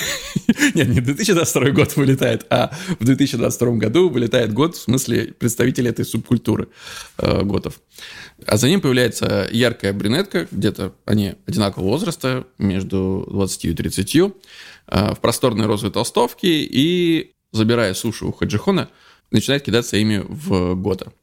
[0.73, 6.05] Нет, не 2022 год вылетает, а в 2022 году вылетает год, в смысле представители этой
[6.05, 6.69] субкультуры
[7.17, 7.81] э, готов.
[8.47, 14.29] А за ним появляется яркая брюнетка, где-то они одинакового возраста, между 20 и 30, э,
[14.87, 18.89] в просторной розовой толстовке, и, забирая суши у Хаджихона,
[19.35, 21.13] начинает кидаться ими в Гота.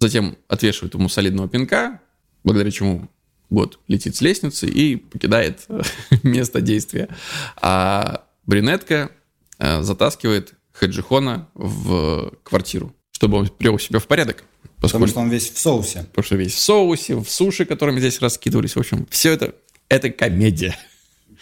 [0.00, 2.00] Затем отвешивает ему солидного пинка,
[2.44, 3.08] благодаря чему
[3.50, 5.66] год летит с лестницы и покидает
[6.22, 7.08] место действия.
[7.56, 9.10] А брюнетка
[9.58, 14.44] э, затаскивает Хаджихона в квартиру, чтобы он привел себя в порядок.
[14.80, 15.06] Поскольку...
[15.06, 16.06] Потому что он весь в соусе.
[16.10, 18.76] Потому что весь в соусе, в суши, которыми здесь раскидывались.
[18.76, 19.54] В общем, все это,
[19.88, 20.76] это комедия.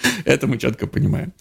[0.25, 1.33] это мы четко понимаем.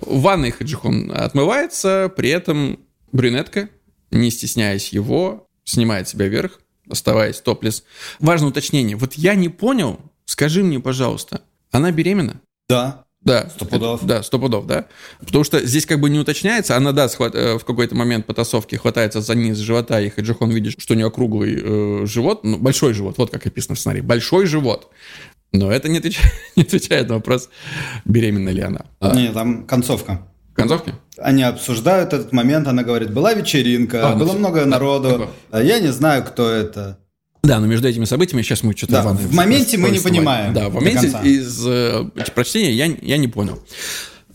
[0.00, 2.78] В ванной Хаджихон отмывается, при этом
[3.12, 3.68] брюнетка,
[4.10, 7.84] не стесняясь его, снимает себя вверх, оставаясь топлес.
[8.18, 8.96] Важное уточнение.
[8.96, 11.40] Вот я не понял, Скажи мне, пожалуйста,
[11.72, 12.40] она беременна?
[12.68, 13.04] Да.
[13.20, 13.50] Да.
[13.50, 14.06] Сто пудов.
[14.06, 14.86] да, сто пудов, да.
[15.18, 18.76] Потому что здесь как бы не уточняется, она, да, схват, э, в какой-то момент потасовки
[18.76, 22.94] хватается за низ живота, и Хаджихон видит, что у нее округлый э, живот, ну, большой
[22.94, 24.92] живот, вот как описано в сценарии, большой живот.
[25.52, 27.48] Но это не отвечает, не отвечает на вопрос,
[28.04, 28.86] беременна ли она.
[29.00, 29.16] А.
[29.16, 30.29] Не, там концовка.
[30.60, 30.94] Концовки?
[31.18, 35.80] Они обсуждают этот момент, она говорит, была вечеринка, а, было ну, много народу, да, я
[35.80, 36.98] не знаю, кто это.
[37.42, 38.92] Да, но между этими событиями сейчас мы что-то...
[38.92, 40.52] Да, в моменте мы не понимаем.
[40.52, 43.58] Да, в моменте из э, прочтения я, я не понял.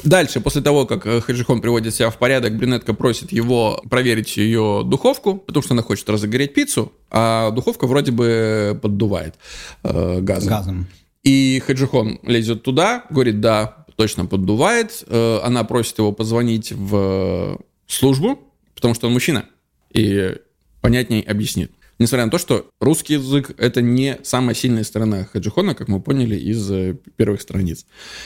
[0.03, 4.83] Дальше, после того, как э, Хаджихон приводит себя в порядок, брюнетка просит его проверить ее
[4.85, 9.35] духовку, потому что она хочет разогреть пиццу, а духовка вроде бы поддувает
[9.83, 10.49] э, газом.
[10.49, 10.87] газом.
[11.23, 15.03] И Хаджихон лезет туда, говорит, да, точно поддувает.
[15.07, 18.39] Э, она просит его позвонить в службу,
[18.73, 19.45] потому что он мужчина,
[19.93, 20.35] и
[20.81, 21.71] понятней объяснит.
[21.97, 26.35] Несмотря на то, что русский язык— это не самая сильная сторона Хаджихона, как мы поняли
[26.35, 27.85] из э, первых страниц.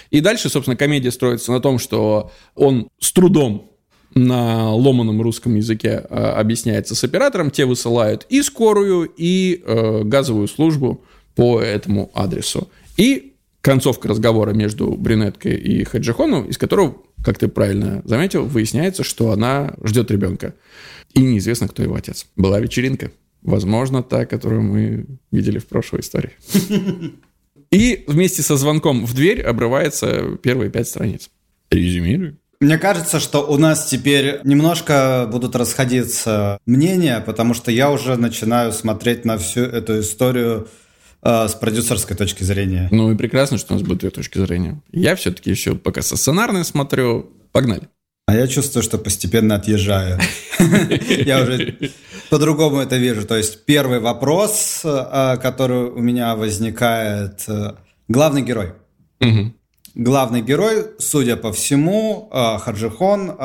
[0.10, 3.70] И дальше, собственно, комедия строится на том, что он с трудом
[4.16, 10.48] на ломаном русском языке э, объясняется с оператором, те высылают и скорую, и э, газовую
[10.48, 11.04] службу
[11.36, 12.70] по этому адресу.
[12.98, 13.29] И
[13.62, 19.76] концовка разговора между брюнеткой и Хаджихоном, из которого, как ты правильно заметил, выясняется, что она
[19.84, 20.56] ждет ребенка.
[21.13, 22.28] И неизвестно, кто его отец.
[22.36, 23.12] Была вечеринка.
[23.41, 26.32] Возможно, та, которую мы видели в прошлой истории.
[27.72, 31.30] И вместе со звонком в дверь обрывается первые пять страниц.
[31.69, 32.38] Резюмирую.
[32.60, 38.74] Мне кажется, что у нас теперь немножко будут расходиться мнения, потому что я уже начинаю
[38.74, 40.67] смотреть на всю эту историю
[41.22, 42.88] с продюсерской точки зрения.
[42.92, 44.82] Ну и прекрасно, что у нас будет две точки зрения.
[44.92, 47.30] Я все-таки еще пока со сценарной смотрю.
[47.52, 47.90] Погнали.
[48.30, 50.20] А я чувствую, что постепенно отъезжаю.
[51.26, 51.80] Я уже
[52.30, 53.26] по-другому это вижу.
[53.26, 57.72] То есть первый вопрос, э, который у меня возникает, э,
[58.08, 58.74] главный герой.
[59.96, 63.36] Главный герой, судя по всему, э, Хаджихон,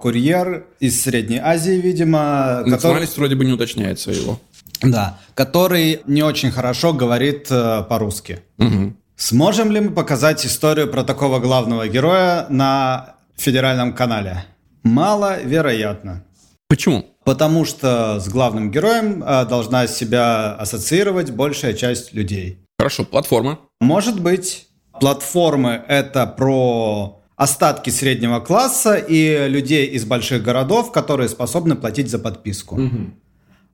[0.00, 2.64] курьер из Средней Азии, видимо.
[2.66, 3.28] Национальность который...
[3.28, 4.40] вроде бы не уточняется его.
[4.82, 8.40] Да, который не очень хорошо говорит по-русски.
[8.58, 8.94] Угу.
[9.16, 14.44] Сможем ли мы показать историю про такого главного героя на федеральном канале?
[14.82, 16.24] Маловероятно.
[16.68, 17.06] Почему?
[17.24, 22.58] Потому что с главным героем э, должна себя ассоциировать большая часть людей.
[22.78, 23.60] Хорошо, платформа.
[23.80, 24.66] Может быть,
[24.98, 32.18] платформы это про остатки среднего класса и людей из больших городов, которые способны платить за
[32.18, 32.74] подписку.
[32.74, 33.10] Угу.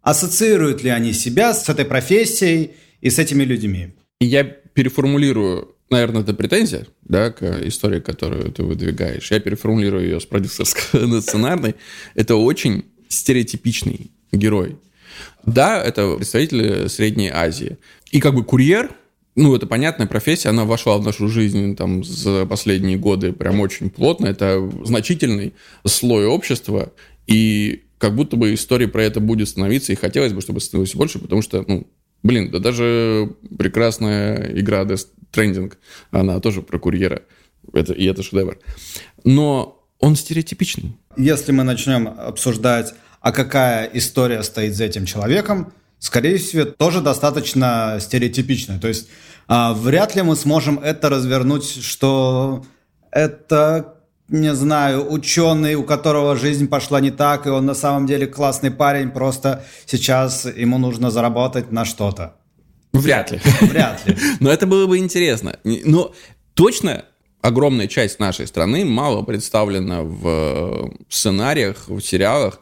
[0.02, 3.94] Ассоциируют ли они себя с этой профессией и с этими людьми?
[4.20, 9.30] Я переформулирую наверное, это претензия, да, к истории, которую ты выдвигаешь.
[9.30, 11.76] Я переформулирую ее с продюсерской на сценарной.
[12.14, 14.76] Это очень стереотипичный герой.
[15.44, 17.78] Да, это представитель Средней Азии.
[18.10, 18.90] И как бы курьер,
[19.34, 23.88] ну, это понятная профессия, она вошла в нашу жизнь там за последние годы прям очень
[23.88, 24.26] плотно.
[24.26, 25.54] Это значительный
[25.86, 26.92] слой общества,
[27.26, 31.18] и как будто бы история про это будет становиться, и хотелось бы, чтобы становилось больше,
[31.18, 31.86] потому что, ну,
[32.22, 35.74] блин, да даже прекрасная игра Death Stranding,
[36.10, 37.22] она тоже про курьера.
[37.72, 38.58] Это, и это шедевр.
[39.24, 40.96] Но он стереотипичный.
[41.16, 47.98] Если мы начнем обсуждать, а какая история стоит за этим человеком, скорее всего, тоже достаточно
[48.00, 48.78] стереотипичная.
[48.78, 49.08] То есть
[49.48, 52.66] А вряд ли мы сможем это развернуть, что
[53.10, 53.97] это
[54.28, 58.70] не знаю, ученый, у которого жизнь пошла не так, и он на самом деле классный
[58.70, 62.36] парень, просто сейчас ему нужно заработать на что-то.
[62.92, 63.40] Вряд ли.
[63.60, 64.16] Вряд ли.
[64.40, 65.58] Но это было бы интересно.
[65.64, 66.14] Но
[66.54, 67.04] точно
[67.40, 72.60] огромная часть нашей страны мало представлена в э, сценариях, в сериалах.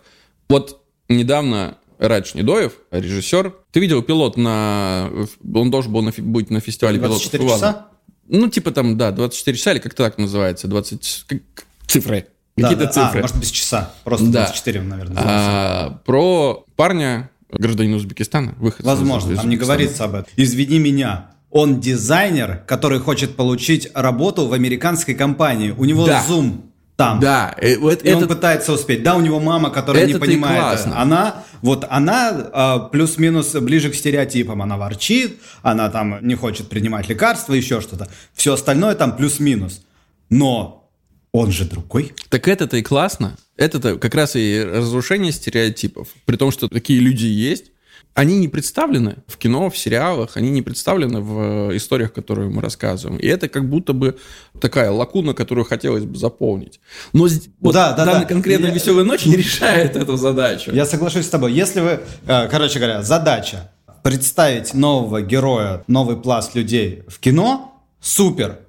[0.48, 5.11] Вот недавно Радж Недоев, режиссер, ты видел пилот на...
[5.55, 7.61] Он должен был на, быть на фестивале 24 пилотов.
[7.61, 7.87] часа?
[8.29, 11.25] Ну, типа там, да, 24 часа, или как-то так называется, 20...
[11.27, 11.41] Как...
[11.87, 12.27] Цифры.
[12.57, 13.19] Какие-то да, цифры.
[13.19, 13.95] А, может, без часа.
[14.05, 14.45] Просто да.
[14.45, 15.23] 24, наверное.
[15.25, 20.33] А, про парня, гражданин Узбекистана, выход Возможно, из там не говорится об этом.
[20.37, 25.71] Извини меня, он дизайнер, который хочет получить работу в американской компании.
[25.71, 26.25] У него да.
[26.29, 26.62] Zoom
[26.97, 27.21] там.
[27.21, 27.55] Да.
[27.59, 28.19] Э, вот и это...
[28.19, 29.03] он пытается успеть.
[29.03, 30.61] Да, у него мама, которая это не понимает.
[30.61, 31.01] Классно.
[31.01, 34.63] Она, вот она а, плюс-минус ближе к стереотипам.
[34.63, 38.09] Она ворчит, она там не хочет принимать лекарства, еще что-то.
[38.35, 39.83] Все остальное там плюс-минус.
[40.31, 40.91] Но
[41.33, 42.15] он же другой.
[42.31, 43.37] Так это-то и классно.
[43.57, 46.09] Это-то как раз и разрушение стереотипов.
[46.25, 47.73] При том, что такие люди есть,
[48.16, 52.62] они не представлены в кино, в сериалах, они не представлены в э, историях, которые мы
[52.62, 53.20] рассказываем.
[53.20, 54.16] И это как будто бы
[54.59, 56.81] такая лакуна, которую хотелось бы заполнить.
[57.12, 57.29] Но
[57.61, 58.26] вот да, да, данная да.
[58.26, 60.72] конкретно «Веселая ночь» не решает эту задачу.
[60.72, 61.52] Я соглашусь с тобой.
[61.52, 63.70] Если вы, э, короче говоря, задача
[64.02, 68.61] представить нового героя, новый пласт людей в кино, супер.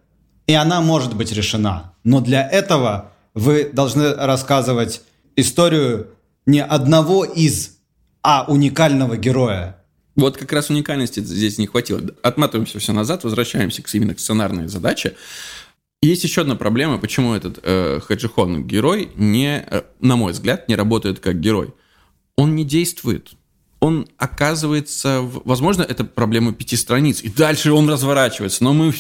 [0.46, 1.94] И она может быть решена.
[2.04, 5.04] Но для этого вы должны рассказывать
[5.38, 6.08] историю
[6.46, 7.77] не одного из
[8.22, 9.84] а уникального героя.
[10.16, 12.02] Вот как раз уникальности здесь не хватило.
[12.24, 15.16] Отматываемся все назад, возвращаемся к, именно к сценарной задаче.
[16.02, 20.76] Есть еще одна проблема, почему этот э, Хаджихон герой не, э, на мой взгляд, не
[20.76, 21.74] работает как герой.
[22.36, 23.32] Он не действует
[23.80, 28.94] он оказывается, возможно, это проблема пяти страниц, и дальше он разворачивается, но мы,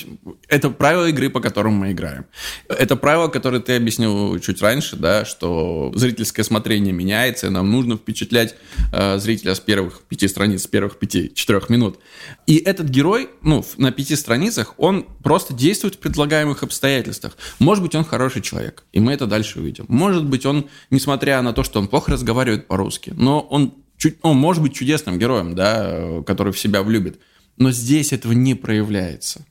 [0.47, 2.25] это правила игры, по которым мы играем.
[2.67, 7.97] Это правило, которое ты объяснил чуть раньше, да, что зрительское смотрение меняется, и нам нужно
[7.97, 8.55] впечатлять
[8.93, 11.99] э, зрителя с первых пяти страниц, с первых пяти-четырех минут.
[12.45, 17.35] И этот герой, ну, на пяти страницах, он просто действует в предлагаемых обстоятельствах.
[17.57, 19.85] Может быть, он хороший человек, и мы это дальше увидим.
[19.87, 24.37] Может быть, он, несмотря на то, что он плохо разговаривает по-русски, но он чуть, он
[24.37, 27.19] может быть чудесным героем, да, который в себя влюбит,
[27.57, 29.45] но здесь этого не проявляется.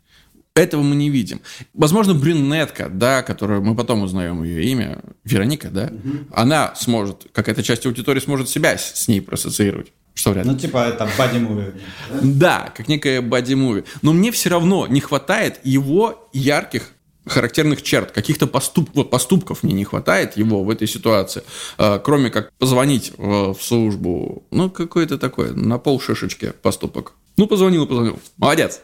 [0.54, 1.42] Этого мы не видим.
[1.74, 6.18] Возможно, брюнетка, да, которую мы потом узнаем ее имя, Вероника, да, угу.
[6.32, 9.92] она сможет, какая-то часть аудитории сможет себя с, с ней проассоциировать.
[10.14, 10.52] Что вряд ли.
[10.52, 11.74] Ну, типа это боди-муви.
[12.10, 12.20] Да?
[12.22, 13.84] да, как некая боди-муви.
[14.00, 16.92] Но мне все равно не хватает его ярких
[17.26, 21.42] характерных черт, каких-то поступ, вот, поступков мне не хватает его в этой ситуации,
[21.78, 27.12] э, кроме как позвонить в, в службу, ну, какой-то такой, на пол шишечки поступок.
[27.36, 28.20] Ну, позвонил и позвонил.
[28.36, 28.80] Молодец.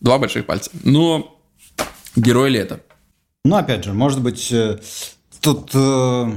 [0.00, 0.70] Два больших пальца.
[0.84, 1.40] Но
[2.14, 2.80] герой ли это?
[3.44, 4.78] Ну, опять же, может быть, э,
[5.40, 6.32] тут э,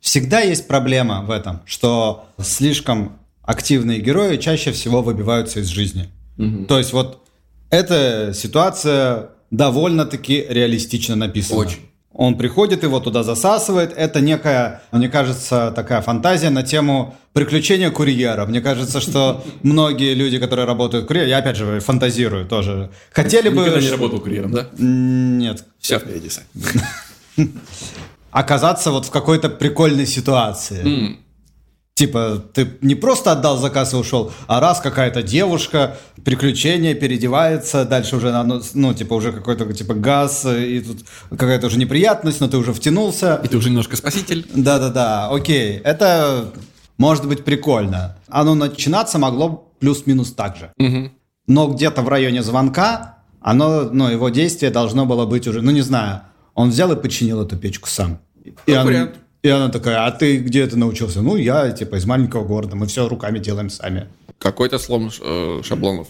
[0.00, 6.10] всегда есть проблема в этом, что слишком активные герои чаще всего выбиваются из жизни.
[6.38, 6.66] Угу.
[6.66, 7.26] То есть вот
[7.70, 11.60] эта ситуация довольно-таки реалистично написано.
[11.60, 11.78] Очень.
[12.14, 13.92] Он приходит, его туда засасывает.
[13.96, 18.44] Это некая, мне кажется, такая фантазия на тему приключения курьера.
[18.44, 23.60] Мне кажется, что многие люди, которые работают курьером, я опять же фантазирую тоже, хотели бы...
[23.60, 24.68] Никогда не работал курьером, да?
[24.78, 25.64] Нет.
[25.78, 26.30] Все впереди,
[28.30, 31.18] Оказаться вот в какой-то прикольной ситуации.
[31.94, 38.16] Типа, ты не просто отдал заказ и ушел, а раз какая-то девушка, приключение, переодевается, дальше
[38.16, 42.56] уже, ну, ну типа, уже какой-то, типа, газ, и тут какая-то уже неприятность, но ты
[42.56, 43.40] уже втянулся.
[43.44, 44.46] И ты уже немножко спаситель.
[44.54, 45.78] Да-да-да, окей.
[45.84, 46.50] Это
[46.96, 48.16] может быть прикольно.
[48.28, 50.72] Оно начинаться могло плюс-минус так же.
[50.78, 51.10] Угу.
[51.46, 55.82] Но где-то в районе звонка, оно, ну, его действие должно было быть уже, ну, не
[55.82, 56.22] знаю,
[56.54, 58.18] он взял и починил эту печку сам.
[58.66, 59.16] И он, вариант.
[59.42, 61.20] И она такая, а ты где это научился?
[61.20, 64.08] Ну, я, типа, из маленького города, мы все руками делаем сами.
[64.38, 66.08] Какой-то слом э, шаблонов.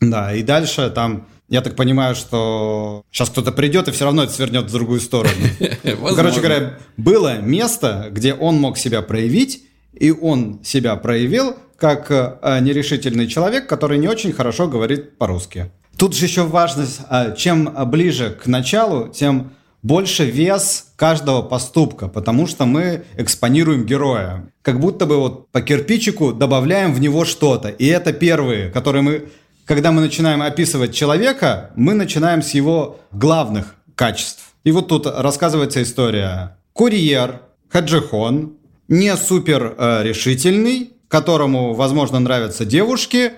[0.00, 4.32] Да, и дальше там, я так понимаю, что сейчас кто-то придет и все равно это
[4.32, 5.34] свернет в другую сторону.
[6.16, 12.58] Короче говоря, было место, где он мог себя проявить, и он себя проявил как э,
[12.60, 15.70] нерешительный человек, который не очень хорошо говорит по-русски.
[15.96, 19.52] Тут же еще важность, э, чем ближе к началу, тем
[19.82, 24.48] больше вес каждого поступка, потому что мы экспонируем героя.
[24.62, 27.68] Как будто бы вот по кирпичику добавляем в него что-то.
[27.68, 29.28] И это первые, которые мы...
[29.64, 34.54] Когда мы начинаем описывать человека, мы начинаем с его главных качеств.
[34.64, 36.58] И вот тут рассказывается история.
[36.72, 38.56] Курьер, хаджихон,
[38.88, 43.32] не супер э, решительный, которому, возможно, нравятся девушки,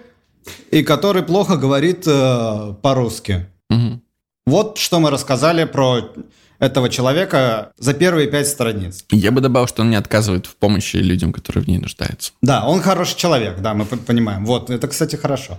[0.71, 3.47] и который плохо говорит э, по-русски.
[3.71, 4.01] Угу.
[4.47, 6.13] Вот что мы рассказали про
[6.59, 9.07] этого человека за первые пять страниц.
[9.11, 12.33] Я бы добавил, что он не отказывает в помощи людям, которые в ней нуждаются.
[12.43, 14.45] Да, он хороший человек, да, мы понимаем.
[14.45, 15.59] Вот, это, кстати, хорошо.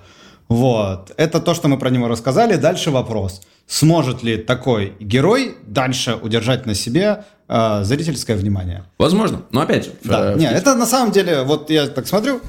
[0.50, 2.58] Вот, это то, что мы про него рассказали.
[2.58, 3.42] Дальше вопрос.
[3.66, 8.84] Сможет ли такой герой дальше удержать на себе э, зрительское внимание?
[9.00, 9.92] Возможно, но опять же...
[10.04, 12.40] Да, э, не, это на самом деле, вот я так смотрю,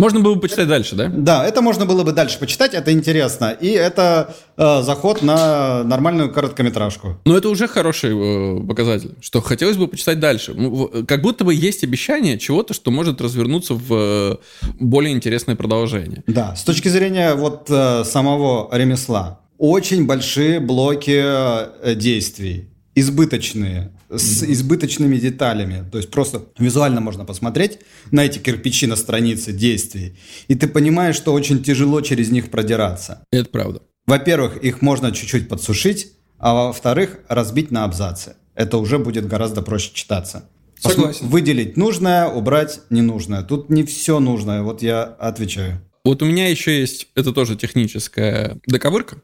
[0.00, 1.10] можно было бы почитать дальше, да?
[1.14, 3.50] Да, это можно было бы дальше почитать, это интересно.
[3.60, 7.18] И это э, заход на нормальную короткометражку.
[7.24, 10.54] Ну, это уже хороший э, показатель, что хотелось бы почитать дальше.
[10.54, 14.36] Ну, как будто бы есть обещание чего-то, что может развернуться в э,
[14.78, 16.24] более интересное продолжение.
[16.26, 19.40] Да, с точки зрения вот э, самого ремесла.
[19.58, 25.84] Очень большие блоки э, действий, избыточные с избыточными деталями.
[25.90, 27.78] То есть просто визуально можно посмотреть
[28.10, 30.16] на эти кирпичи на странице действий,
[30.48, 33.24] и ты понимаешь, что очень тяжело через них продираться.
[33.30, 33.82] Это правда.
[34.06, 38.36] Во-первых, их можно чуть-чуть подсушить, а во-вторых, разбить на абзацы.
[38.54, 40.48] Это уже будет гораздо проще читаться.
[40.78, 41.28] Согласен.
[41.28, 43.42] Выделить нужное, убрать ненужное.
[43.42, 45.80] Тут не все нужное, вот я отвечаю.
[46.04, 49.22] Вот у меня еще есть, это тоже техническая доковырка,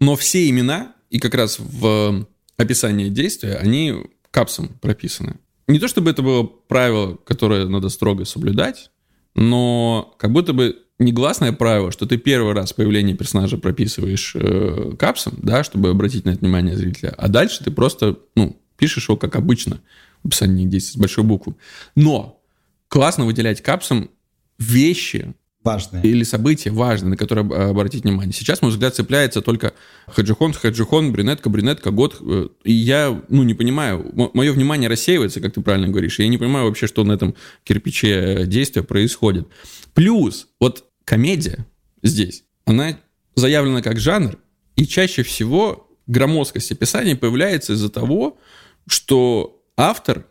[0.00, 2.26] но все имена, и как раз в
[2.56, 3.94] описание действия, они
[4.30, 5.36] капсом прописаны.
[5.66, 8.90] Не то чтобы это было правило, которое надо строго соблюдать,
[9.34, 15.34] но как будто бы негласное правило, что ты первый раз появление персонажа прописываешь э, капсом,
[15.42, 19.36] да, чтобы обратить на это внимание зрителя, а дальше ты просто, ну, пишешь его как
[19.36, 19.80] обычно
[20.22, 21.54] в описании действий с большой буквы.
[21.94, 22.40] Но
[22.88, 24.10] классно выделять капсом
[24.58, 25.34] вещи,
[25.64, 26.04] важные.
[26.04, 28.32] Или события важные, на которые обратить внимание.
[28.32, 29.72] Сейчас мой взгляд цепляется только
[30.06, 32.18] хаджихон, хаджихон, брюнетка, брюнетка, год.
[32.20, 36.28] Э, и я, ну, не понимаю, мое внимание рассеивается, как ты правильно говоришь, и я
[36.28, 37.34] не понимаю вообще, что на этом
[37.64, 39.48] кирпиче действия происходит.
[39.94, 41.66] Плюс, вот комедия
[42.02, 42.98] здесь, она
[43.34, 44.38] заявлена как жанр,
[44.76, 48.38] и чаще всего громоздкость описания появляется из-за того,
[48.86, 50.26] что автор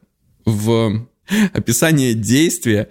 [0.46, 1.08] в
[1.54, 2.90] описании действия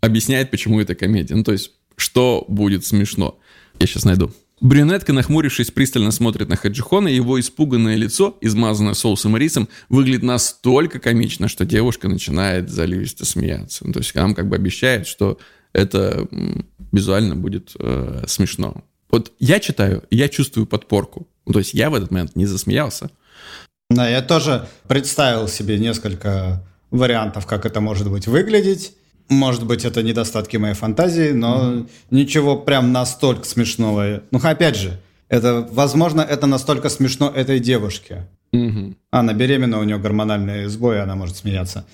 [0.00, 1.34] объясняет, почему это комедия.
[1.34, 1.72] Ну, то есть
[2.02, 3.38] что будет смешно?
[3.78, 4.30] Я сейчас найду.
[4.60, 10.22] Брюнетка, нахмурившись, пристально смотрит на Хаджихона, и его испуганное лицо, измазанное соусом и рисом, выглядит
[10.22, 13.84] настолько комично, что девушка начинает заливисто смеяться.
[13.86, 15.38] Ну, то есть нам как бы обещает, что
[15.72, 16.28] это
[16.92, 18.84] визуально будет э, смешно.
[19.10, 21.26] Вот я читаю, я чувствую подпорку.
[21.44, 23.10] Ну, то есть я в этот момент не засмеялся.
[23.90, 28.94] Да, я тоже представил себе несколько вариантов, как это может быть выглядеть.
[29.32, 31.88] Может быть, это недостатки моей фантазии, но mm-hmm.
[32.10, 34.22] ничего прям настолько смешного.
[34.30, 38.26] Ну, опять же, это, возможно, это настолько смешно этой девушке.
[38.52, 38.94] Угу.
[39.10, 41.86] Она беременна, у нее гормональный сбой, она может смеяться.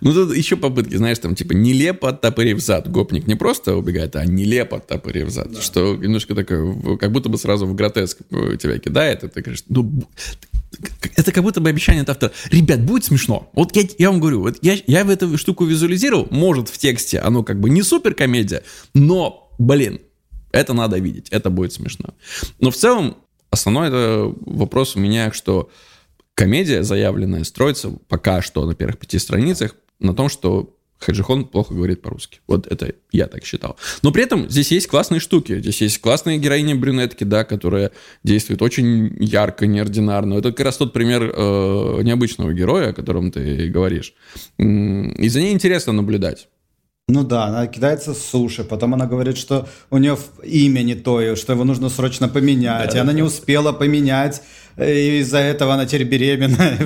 [0.00, 2.90] Ну, тут еще попытки, знаешь, там, типа, нелепо оттопырив зад.
[2.90, 5.52] Гопник не просто убегает, а нелепо оттопырив зад.
[5.52, 5.60] Да.
[5.60, 10.04] Что немножко такое, как будто бы сразу в гротеск тебя кидает, и ты говоришь, ну,
[11.16, 12.32] это как будто бы обещание от автора.
[12.50, 13.50] Ребят, будет смешно.
[13.54, 17.18] Вот я, я вам говорю, вот я, я в эту штуку визуализировал, может, в тексте
[17.18, 18.62] оно как бы не супер комедия,
[18.94, 20.00] но, блин,
[20.52, 22.14] это надо видеть, это будет смешно.
[22.60, 23.16] Но в целом,
[23.50, 25.70] основной это вопрос у меня, что
[26.34, 32.02] комедия заявленная строится пока что на первых пяти страницах на том, что Хаджихон плохо говорит
[32.02, 32.40] по-русски.
[32.46, 33.76] Вот это я так считал.
[34.02, 35.58] Но при этом здесь есть классные штуки.
[35.58, 37.90] Здесь есть классные героини брюнетки, да, которая
[38.22, 40.34] действует очень ярко, неординарно.
[40.34, 44.14] Это как раз тот пример э, необычного героя, о котором ты говоришь.
[44.58, 46.48] И за ней интересно наблюдать.
[47.06, 51.36] Ну да, она кидается с суши, потом она говорит, что у нее имя не то,
[51.36, 54.40] что его нужно срочно поменять, да, и она не успела поменять,
[54.76, 56.78] и из-за этого она теперь беременна.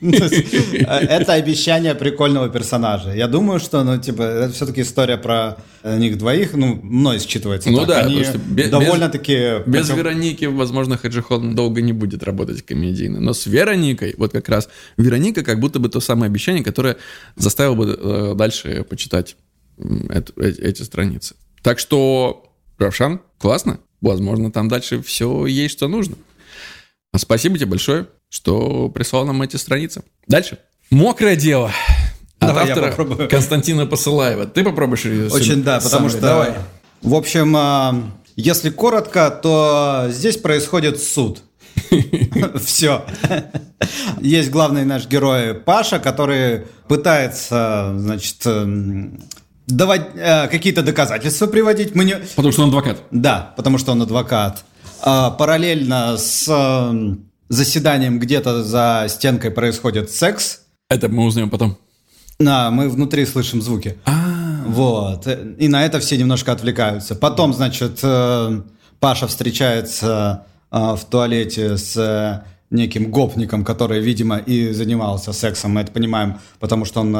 [0.80, 3.12] Это обещание прикольного персонажа.
[3.12, 7.70] Я думаю, что, ну, типа, это все-таки история про них двоих, ну, мной считывается.
[7.70, 8.24] Ну да, они
[8.70, 9.62] довольно-таки...
[9.66, 14.68] Без Вероники, возможно, Хаджихон долго не будет работать комедийно, но с Вероникой, вот как раз
[14.96, 16.96] Вероника как будто бы то самое обещание, которое
[17.36, 19.36] заставило бы э, дальше почитать
[20.08, 21.36] эту, эти страницы.
[21.62, 23.78] Так что, Равшан, классно.
[24.00, 26.16] Возможно, там дальше все есть, что нужно.
[27.18, 30.02] Спасибо тебе большое, что прислал нам эти страницы.
[30.26, 30.58] Дальше.
[30.90, 31.72] Мокрое дело.
[32.38, 34.46] От Давай автора Константина Посылаева.
[34.46, 36.20] Ты попробуешь Очень да, потому что...
[36.20, 36.54] Давай.
[37.02, 41.42] В общем, а, если коротко, то здесь происходит суд.
[42.64, 43.04] Все.
[44.20, 48.46] Есть главный наш герой Паша, который пытается, значит,
[49.66, 51.94] давать э, какие-то доказательства приводить.
[51.94, 52.16] Мы не...
[52.34, 53.02] Потому что он адвокат.
[53.10, 54.64] Да, потому что он адвокат.
[55.02, 57.16] А, параллельно с э,
[57.48, 60.62] заседанием где-то за стенкой происходит секс.
[60.88, 61.78] Это мы узнаем потом.
[62.38, 63.96] Да, мы внутри слышим звуки.
[64.04, 65.26] А, Вот.
[65.58, 67.14] И на это все немножко отвлекаются.
[67.14, 68.62] Потом, значит, э,
[69.00, 75.92] Паша встречается э, в туалете с неким гопником, который, видимо, и занимался сексом, мы это
[75.92, 77.16] понимаем, потому что он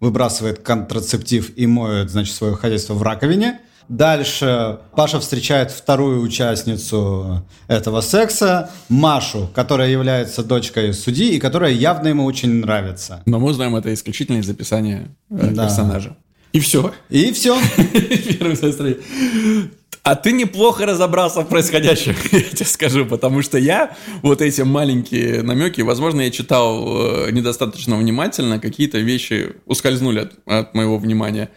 [0.00, 3.60] выбрасывает контрацептив и моет, значит, свое хозяйство в раковине.
[3.90, 12.06] Дальше Паша встречает вторую участницу этого секса, Машу, которая является дочкой судьи и которая явно
[12.06, 13.20] ему очень нравится.
[13.26, 15.64] Но мы знаем это исключительно из описания э, да.
[15.64, 16.16] персонажа.
[16.52, 16.94] И все.
[17.08, 17.58] И все.
[20.02, 25.42] А ты неплохо разобрался в происходящем, я тебе скажу, потому что я вот эти маленькие
[25.42, 31.50] намеки, возможно, я читал э, недостаточно внимательно, какие-то вещи ускользнули от, от моего внимания,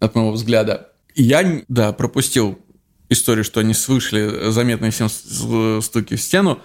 [0.00, 0.88] от моего взгляда.
[1.18, 2.60] Я, да, пропустил
[3.08, 6.60] историю, что они слышали заметные всем стуки в стену.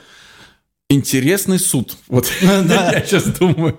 [0.89, 1.97] Интересный суд.
[2.08, 3.76] Вот я сейчас думаю,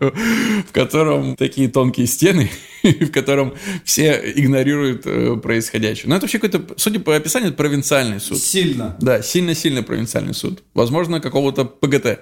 [0.67, 2.51] в котором такие тонкие стены,
[2.83, 3.55] в котором
[3.85, 6.09] все игнорируют э, происходящее.
[6.09, 8.39] Но это вообще какой-то, судя по описанию, это провинциальный суд.
[8.39, 8.97] Сильно.
[9.01, 10.65] Да, сильно-сильно провинциальный суд.
[10.75, 12.19] Возможно, какого-то ПГТ, э,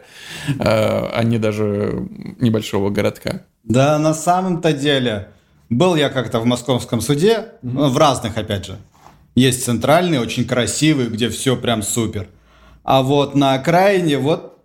[0.59, 2.07] а не даже
[2.38, 3.46] небольшого городка.
[3.64, 5.30] Да, на самом-то деле
[5.79, 7.89] был я как-то в московском суде, mm-hmm.
[7.89, 8.79] в разных, опять же.
[9.35, 12.29] Есть центральный, очень красивый, где все прям супер.
[12.85, 14.59] А вот на окраине вот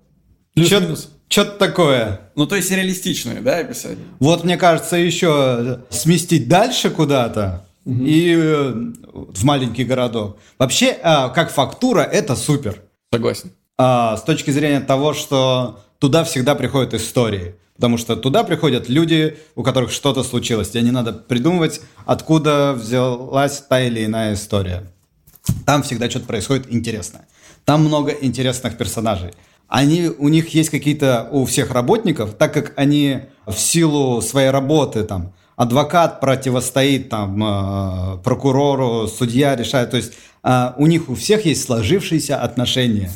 [0.55, 2.21] что-то такое.
[2.35, 4.05] Ну, то есть реалистичное, да, описание?
[4.19, 8.03] Вот, мне кажется, еще сместить дальше куда-то угу.
[8.03, 8.73] и э,
[9.13, 10.37] в маленький городок.
[10.57, 12.81] Вообще, а, как фактура, это супер.
[13.11, 13.51] Согласен.
[13.77, 17.55] А, с точки зрения того, что туда всегда приходят истории.
[17.77, 20.69] Потому что туда приходят люди, у которых что-то случилось.
[20.69, 24.91] Тебе не надо придумывать, откуда взялась та или иная история.
[25.65, 27.27] Там всегда что-то происходит интересное.
[27.65, 29.31] Там много интересных персонажей.
[29.67, 35.03] Они, у них есть какие-то, у всех работников, так как они в силу своей работы,
[35.03, 39.91] там, адвокат противостоит там, э, прокурору, судья решает.
[39.91, 40.13] То есть
[40.43, 43.11] э, у них у всех есть сложившиеся отношения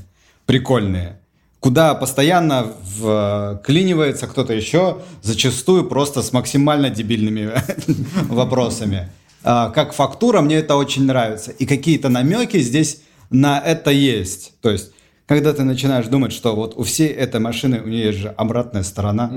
[0.46, 1.21] прикольные
[1.62, 2.66] куда постоянно
[2.98, 7.52] вклинивается кто-то еще, зачастую просто с максимально дебильными
[8.30, 9.10] вопросами.
[9.44, 11.52] А, как фактура, мне это очень нравится.
[11.52, 14.60] И какие-то намеки здесь на это есть.
[14.62, 14.92] То есть,
[15.28, 18.84] когда ты начинаешь думать, что вот у всей этой машины, у нее есть же обратная
[18.84, 19.32] сторона,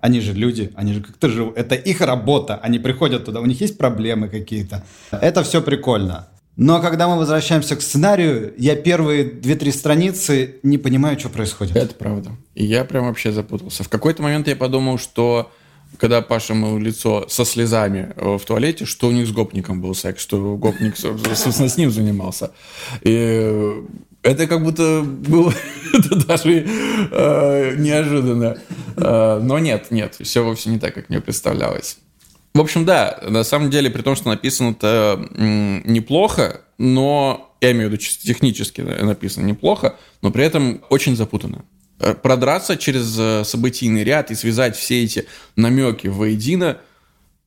[0.00, 1.58] они же люди, они же как-то живут.
[1.58, 4.84] Это их работа, они приходят туда, у них есть проблемы какие-то.
[5.10, 6.28] Это все прикольно.
[6.58, 11.76] Но когда мы возвращаемся к сценарию, я первые две-три страницы не понимаю, что происходит.
[11.76, 12.32] Это правда.
[12.56, 13.84] И я прям вообще запутался.
[13.84, 15.52] В какой-то момент я подумал, что
[15.98, 19.94] когда Паша мыл лицо со слезами э, в туалете, что у них с гопником был
[19.94, 22.50] секс, что гопник, собственно, с ним занимался.
[23.02, 23.84] И
[24.22, 25.54] это как будто было
[25.94, 26.66] это даже
[27.12, 28.58] э, неожиданно.
[28.96, 31.98] Э, но нет, нет, все вовсе не так, как мне представлялось.
[32.58, 37.88] В общем, да, на самом деле, при том, что написано это неплохо, но, я имею
[37.88, 41.64] в виду чисто технически написано неплохо, но при этом очень запутанно.
[42.00, 46.78] Э, продраться через э, событийный ряд и связать все эти намеки воедино,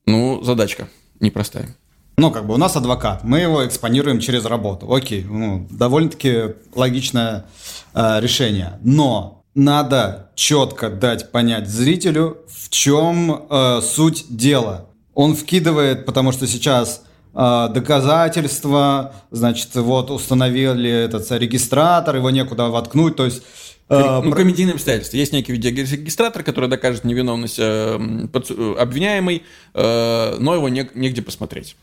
[0.06, 0.88] ну, задачка
[1.20, 1.76] непростая.
[2.16, 4.94] Ну, как бы у нас адвокат, мы его экспонируем через работу.
[4.94, 7.48] Окей, ну, довольно-таки логичное
[7.94, 8.80] э, решение.
[8.82, 16.48] Но надо четко дать понять зрителю, в чем э, суть дела он вкидывает, потому что
[16.48, 17.04] сейчас
[17.34, 23.44] э, доказательства, значит, вот установили этот регистратор, его некуда воткнуть, то есть
[23.90, 25.18] э, ну, комедийные обстоятельства.
[25.18, 28.00] Есть некий видеорегистратор, который докажет невиновность э,
[28.34, 29.44] э обвиняемой,
[29.74, 31.76] э, но его не, негде посмотреть.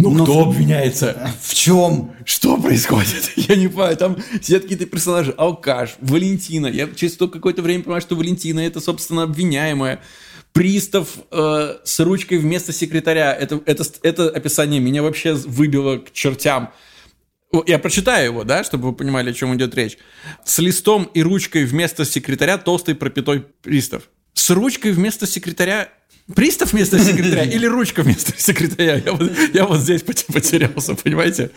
[0.00, 0.50] Ну, Но кто в...
[0.50, 1.32] обвиняется?
[1.42, 2.12] В чем?
[2.24, 3.32] Что происходит?
[3.36, 3.96] Я не понимаю.
[3.96, 5.34] Там сидят какие-то персонажи.
[5.36, 6.68] Алкаш, Валентина.
[6.68, 10.00] Я через какое-то время понимаю, что Валентина это, собственно, обвиняемая
[10.58, 13.32] пристав э, с ручкой вместо секретаря.
[13.32, 16.72] Это, это, это описание меня вообще выбило к чертям.
[17.68, 19.98] Я прочитаю его, да, чтобы вы понимали, о чем идет речь.
[20.44, 24.10] С листом и ручкой вместо секретаря толстый пропитой пристав.
[24.34, 25.90] С ручкой вместо секретаря
[26.34, 28.96] Пристав вместо секретаря или ручка вместо секретаря?
[28.96, 31.52] Я вот, я вот здесь потерялся, понимаете?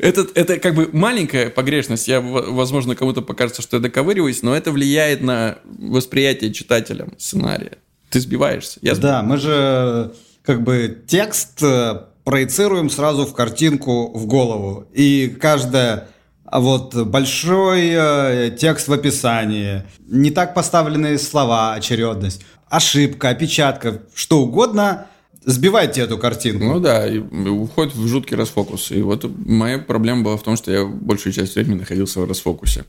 [0.00, 2.08] Это, это как бы маленькая погрешность.
[2.08, 7.78] Я, возможно, кому-то покажется, что я доковыриваюсь, но это влияет на восприятие читателям сценария
[8.10, 8.78] ты сбиваешься.
[8.82, 14.86] Я да, мы же как бы текст э, проецируем сразу в картинку в голову.
[14.92, 16.08] И каждая
[16.44, 24.42] а вот большой э, текст в описании, не так поставленные слова, очередность, ошибка, опечатка, что
[24.42, 25.06] угодно
[25.44, 26.64] сбивайте эту картинку.
[26.64, 28.90] Ну да, и уходит в жуткий расфокус.
[28.90, 32.84] И вот моя проблема была в том, что я большую часть времени находился в расфокусе.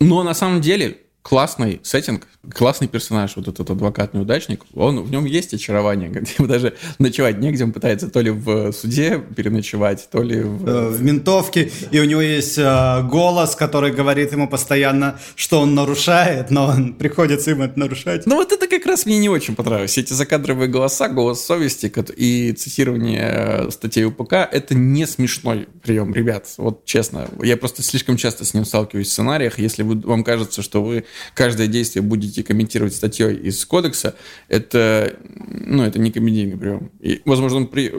[0.00, 0.98] Но на самом деле
[1.28, 6.74] классный сеттинг, классный персонаж, вот этот адвокат-неудачник, он, в нем есть очарование, где ему даже
[7.00, 10.68] ночевать негде, он пытается то ли в суде переночевать, то ли в...
[10.68, 15.74] Э, в ментовке, и у него есть э, голос, который говорит ему постоянно, что он
[15.74, 18.24] нарушает, но он приходится им это нарушать.
[18.26, 19.98] Ну вот это как раз мне не очень понравилось.
[19.98, 26.46] Эти закадровые голоса, голос совести и цитирование э, статей УПК, это не смешной прием, ребят,
[26.56, 27.28] вот честно.
[27.42, 31.04] Я просто слишком часто с ним сталкиваюсь в сценариях, если вы, вам кажется, что вы
[31.34, 34.14] каждое действие будете комментировать статьей из кодекса,
[34.48, 36.90] это, ну, это не комедийный прием.
[37.00, 37.92] И, возможно, он при...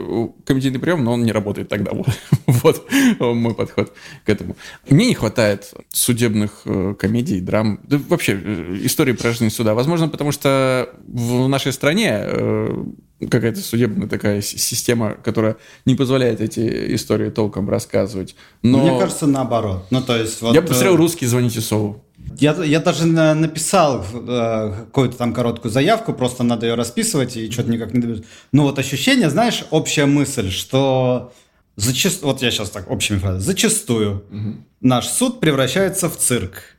[0.44, 1.92] комедийный прием, но он не работает тогда.
[1.92, 2.08] Вот,
[2.46, 2.88] вот
[3.18, 3.92] мой подход
[4.24, 4.56] к этому.
[4.88, 9.74] Мне не хватает судебных э, комедий, драм, да вообще э, истории про жизнь суда.
[9.74, 12.84] Возможно, потому что в нашей стране э,
[13.30, 18.36] какая-то судебная такая система, которая не позволяет эти истории толком рассказывать.
[18.62, 18.78] Но...
[18.78, 19.86] Мне кажется, наоборот.
[19.90, 22.04] Ну, то есть, вот, Я посмотрел русский «Звоните Сову».
[22.38, 27.70] Я, я даже написал э, какую-то там короткую заявку, просто надо ее расписывать и что-то
[27.70, 28.24] никак не добиться.
[28.52, 31.32] Ну вот ощущение, знаешь, общая мысль, что
[31.76, 34.56] зачастую, вот я сейчас так общими фразами, зачастую угу.
[34.80, 36.76] наш суд превращается в цирк.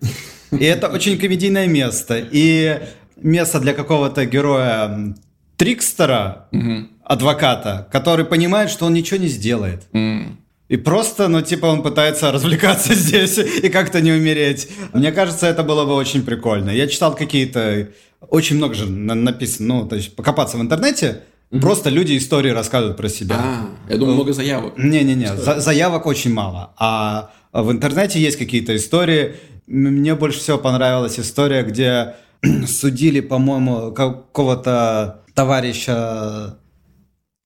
[0.52, 2.18] И это очень комедийное место.
[2.32, 2.80] И
[3.18, 5.16] место для какого-то героя
[5.58, 6.48] трикстера,
[7.04, 9.84] адвоката, который понимает, что он ничего не сделает.
[10.70, 14.70] И просто, ну, типа, он пытается развлекаться здесь и как-то не умереть.
[14.94, 16.70] Мне кажется, это было бы очень прикольно.
[16.70, 17.90] Я читал какие-то...
[18.30, 21.62] Очень много же написано, ну, то есть покопаться в интернете, Угу.
[21.62, 23.36] Просто люди истории рассказывают про себя.
[23.40, 24.78] А, я думаю, много заявок.
[24.78, 26.74] Не-не-не, за заявок очень мало.
[26.78, 29.36] А в интернете есть какие-то истории.
[29.66, 32.16] Мне больше всего понравилась история, где
[32.68, 36.60] судили, по-моему, какого-то товарища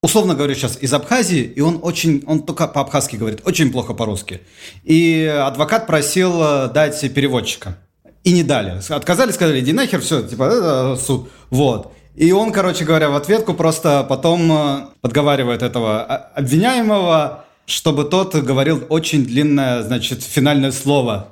[0.04, 4.42] условно говорю сейчас, из Абхазии, и он очень, он только по-абхазски говорит, очень плохо по-русски.
[4.84, 7.78] И адвокат просил э, дать переводчика.
[8.24, 8.80] И не дали.
[8.90, 11.30] Отказали, сказали, иди нахер, все, типа, это суд.
[11.50, 11.94] Вот.
[12.16, 18.84] И он, короче говоря, в ответку просто потом э, подговаривает этого обвиняемого, чтобы тот говорил
[18.90, 21.30] очень длинное, значит, финальное слово.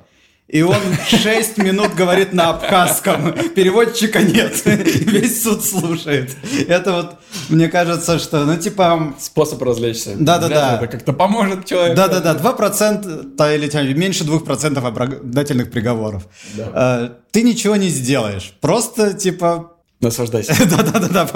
[0.52, 0.76] И он
[1.08, 3.32] 6 минут говорит на абхазском.
[3.54, 4.62] Переводчика нет.
[4.66, 6.36] Весь суд слушает.
[6.68, 7.14] Это вот,
[7.48, 9.14] мне кажется, что, ну, типа...
[9.18, 10.14] Способ развлечься.
[10.14, 10.76] Да-да-да.
[10.76, 11.96] Это как-то поможет человеку.
[11.96, 12.34] Да-да-да.
[12.34, 16.28] 2% или меньше 2% оправдательных приговоров.
[16.54, 16.72] Да.
[16.74, 18.52] Э, ты ничего не сделаешь.
[18.60, 19.72] Просто, типа...
[20.00, 20.54] Наслаждайся.
[20.68, 21.30] Да-да-да.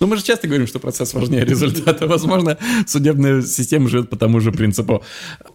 [0.00, 2.06] Ну, мы же часто говорим, что процесс важнее результата.
[2.06, 5.02] Возможно, судебная система живет по тому же принципу.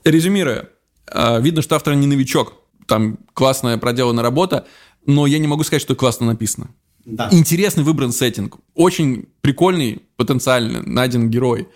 [0.04, 0.70] Резюмируя,
[1.12, 4.66] э, видно, что автор не новичок там классная проделана работа,
[5.06, 6.70] но я не могу сказать, что классно написано.
[7.06, 7.28] Да.
[7.32, 11.68] Интересный выбран сеттинг, очень прикольный, потенциально найден герой.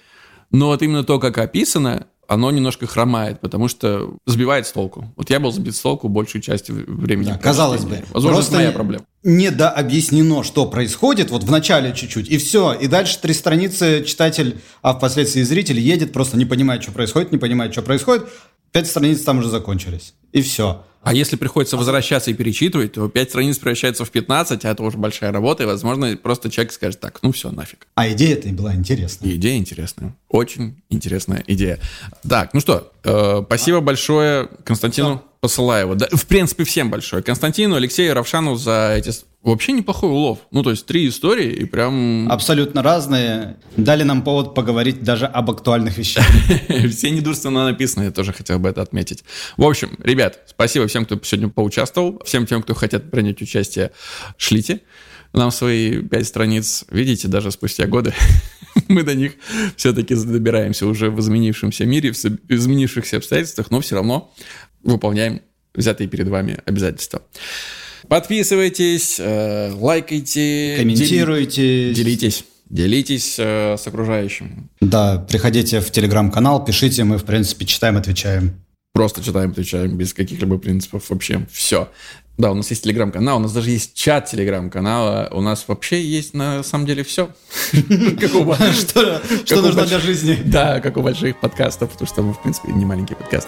[0.51, 5.14] Но вот именно то, как описано, оно немножко хромает, потому что сбивает с толку.
[5.16, 7.28] Вот я был сбит с толку большую часть времени.
[7.28, 8.03] Да, казалось бы.
[8.14, 9.05] Возможно, просто это моя проблема.
[9.24, 12.74] Не дообъяснено, что происходит, вот в начале чуть-чуть, и все.
[12.74, 17.38] И дальше три страницы читатель, а впоследствии зритель едет, просто не понимает, что происходит, не
[17.38, 18.28] понимает, что происходит.
[18.72, 20.14] Пять страниц там уже закончились.
[20.34, 20.84] И все.
[21.08, 24.97] А если приходится возвращаться и перечитывать, то 5 страниц превращается в 15, а это уже
[24.97, 27.88] большая работа, и, возможно, просто человек скажет так, ну все, нафиг.
[27.95, 29.30] А идея-то была интересная.
[29.30, 30.16] И идея интересная.
[30.28, 31.80] Очень интересная идея.
[32.28, 32.91] Так, ну что,
[33.45, 35.95] спасибо большое Константину Посылаеву.
[35.95, 37.24] Да, в принципе, всем большое.
[37.24, 39.12] Константину, Алексею, Равшану за эти
[39.47, 40.39] Вообще неплохой улов.
[40.51, 42.30] Ну, то есть три истории и прям...
[42.30, 43.55] Абсолютно разные.
[43.78, 46.26] Дали нам повод поговорить даже об актуальных вещах.
[46.91, 49.24] Все недурственно написаны, я тоже хотел бы это отметить.
[49.55, 52.22] В общем, ребят, спасибо всем, кто сегодня поучаствовал.
[52.26, 53.91] Всем тем, кто хотят принять участие,
[54.38, 54.82] шлите
[55.34, 56.86] нам свои пять страниц.
[56.89, 58.13] Видите, даже спустя годы
[58.88, 59.34] мы до них
[59.75, 64.34] все-таки добираемся уже в изменившемся мире, в изменившихся обстоятельствах, но все равно
[64.84, 65.41] выполняем
[65.73, 67.21] взятые перед вами обязательства.
[68.07, 72.45] Подписывайтесь, э, лайкайте, комментируйте, делитесь.
[72.69, 74.69] Делитесь э, с окружающим.
[74.82, 78.61] Да, приходите в телеграм-канал, пишите, мы, в принципе, читаем, отвечаем.
[78.97, 81.45] Просто читаем, отвечаем, без каких-либо принципов вообще.
[81.51, 81.87] Все.
[82.39, 86.33] Да, у нас есть телеграм-канал, у нас даже есть чат телеграм-канала, у нас вообще есть
[86.33, 87.29] на самом деле все.
[89.45, 90.41] Что нужно для жизни.
[90.45, 93.47] Да, как у больших подкастов, потому что мы, в принципе, не маленький подкаст.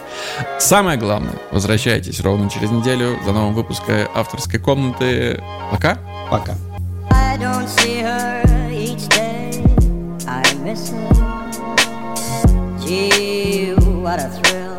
[0.60, 5.42] Самое главное, возвращайтесь ровно через неделю за новым выпуском авторской комнаты.
[5.72, 5.98] Пока.
[6.30, 6.56] Пока.
[12.92, 14.79] Each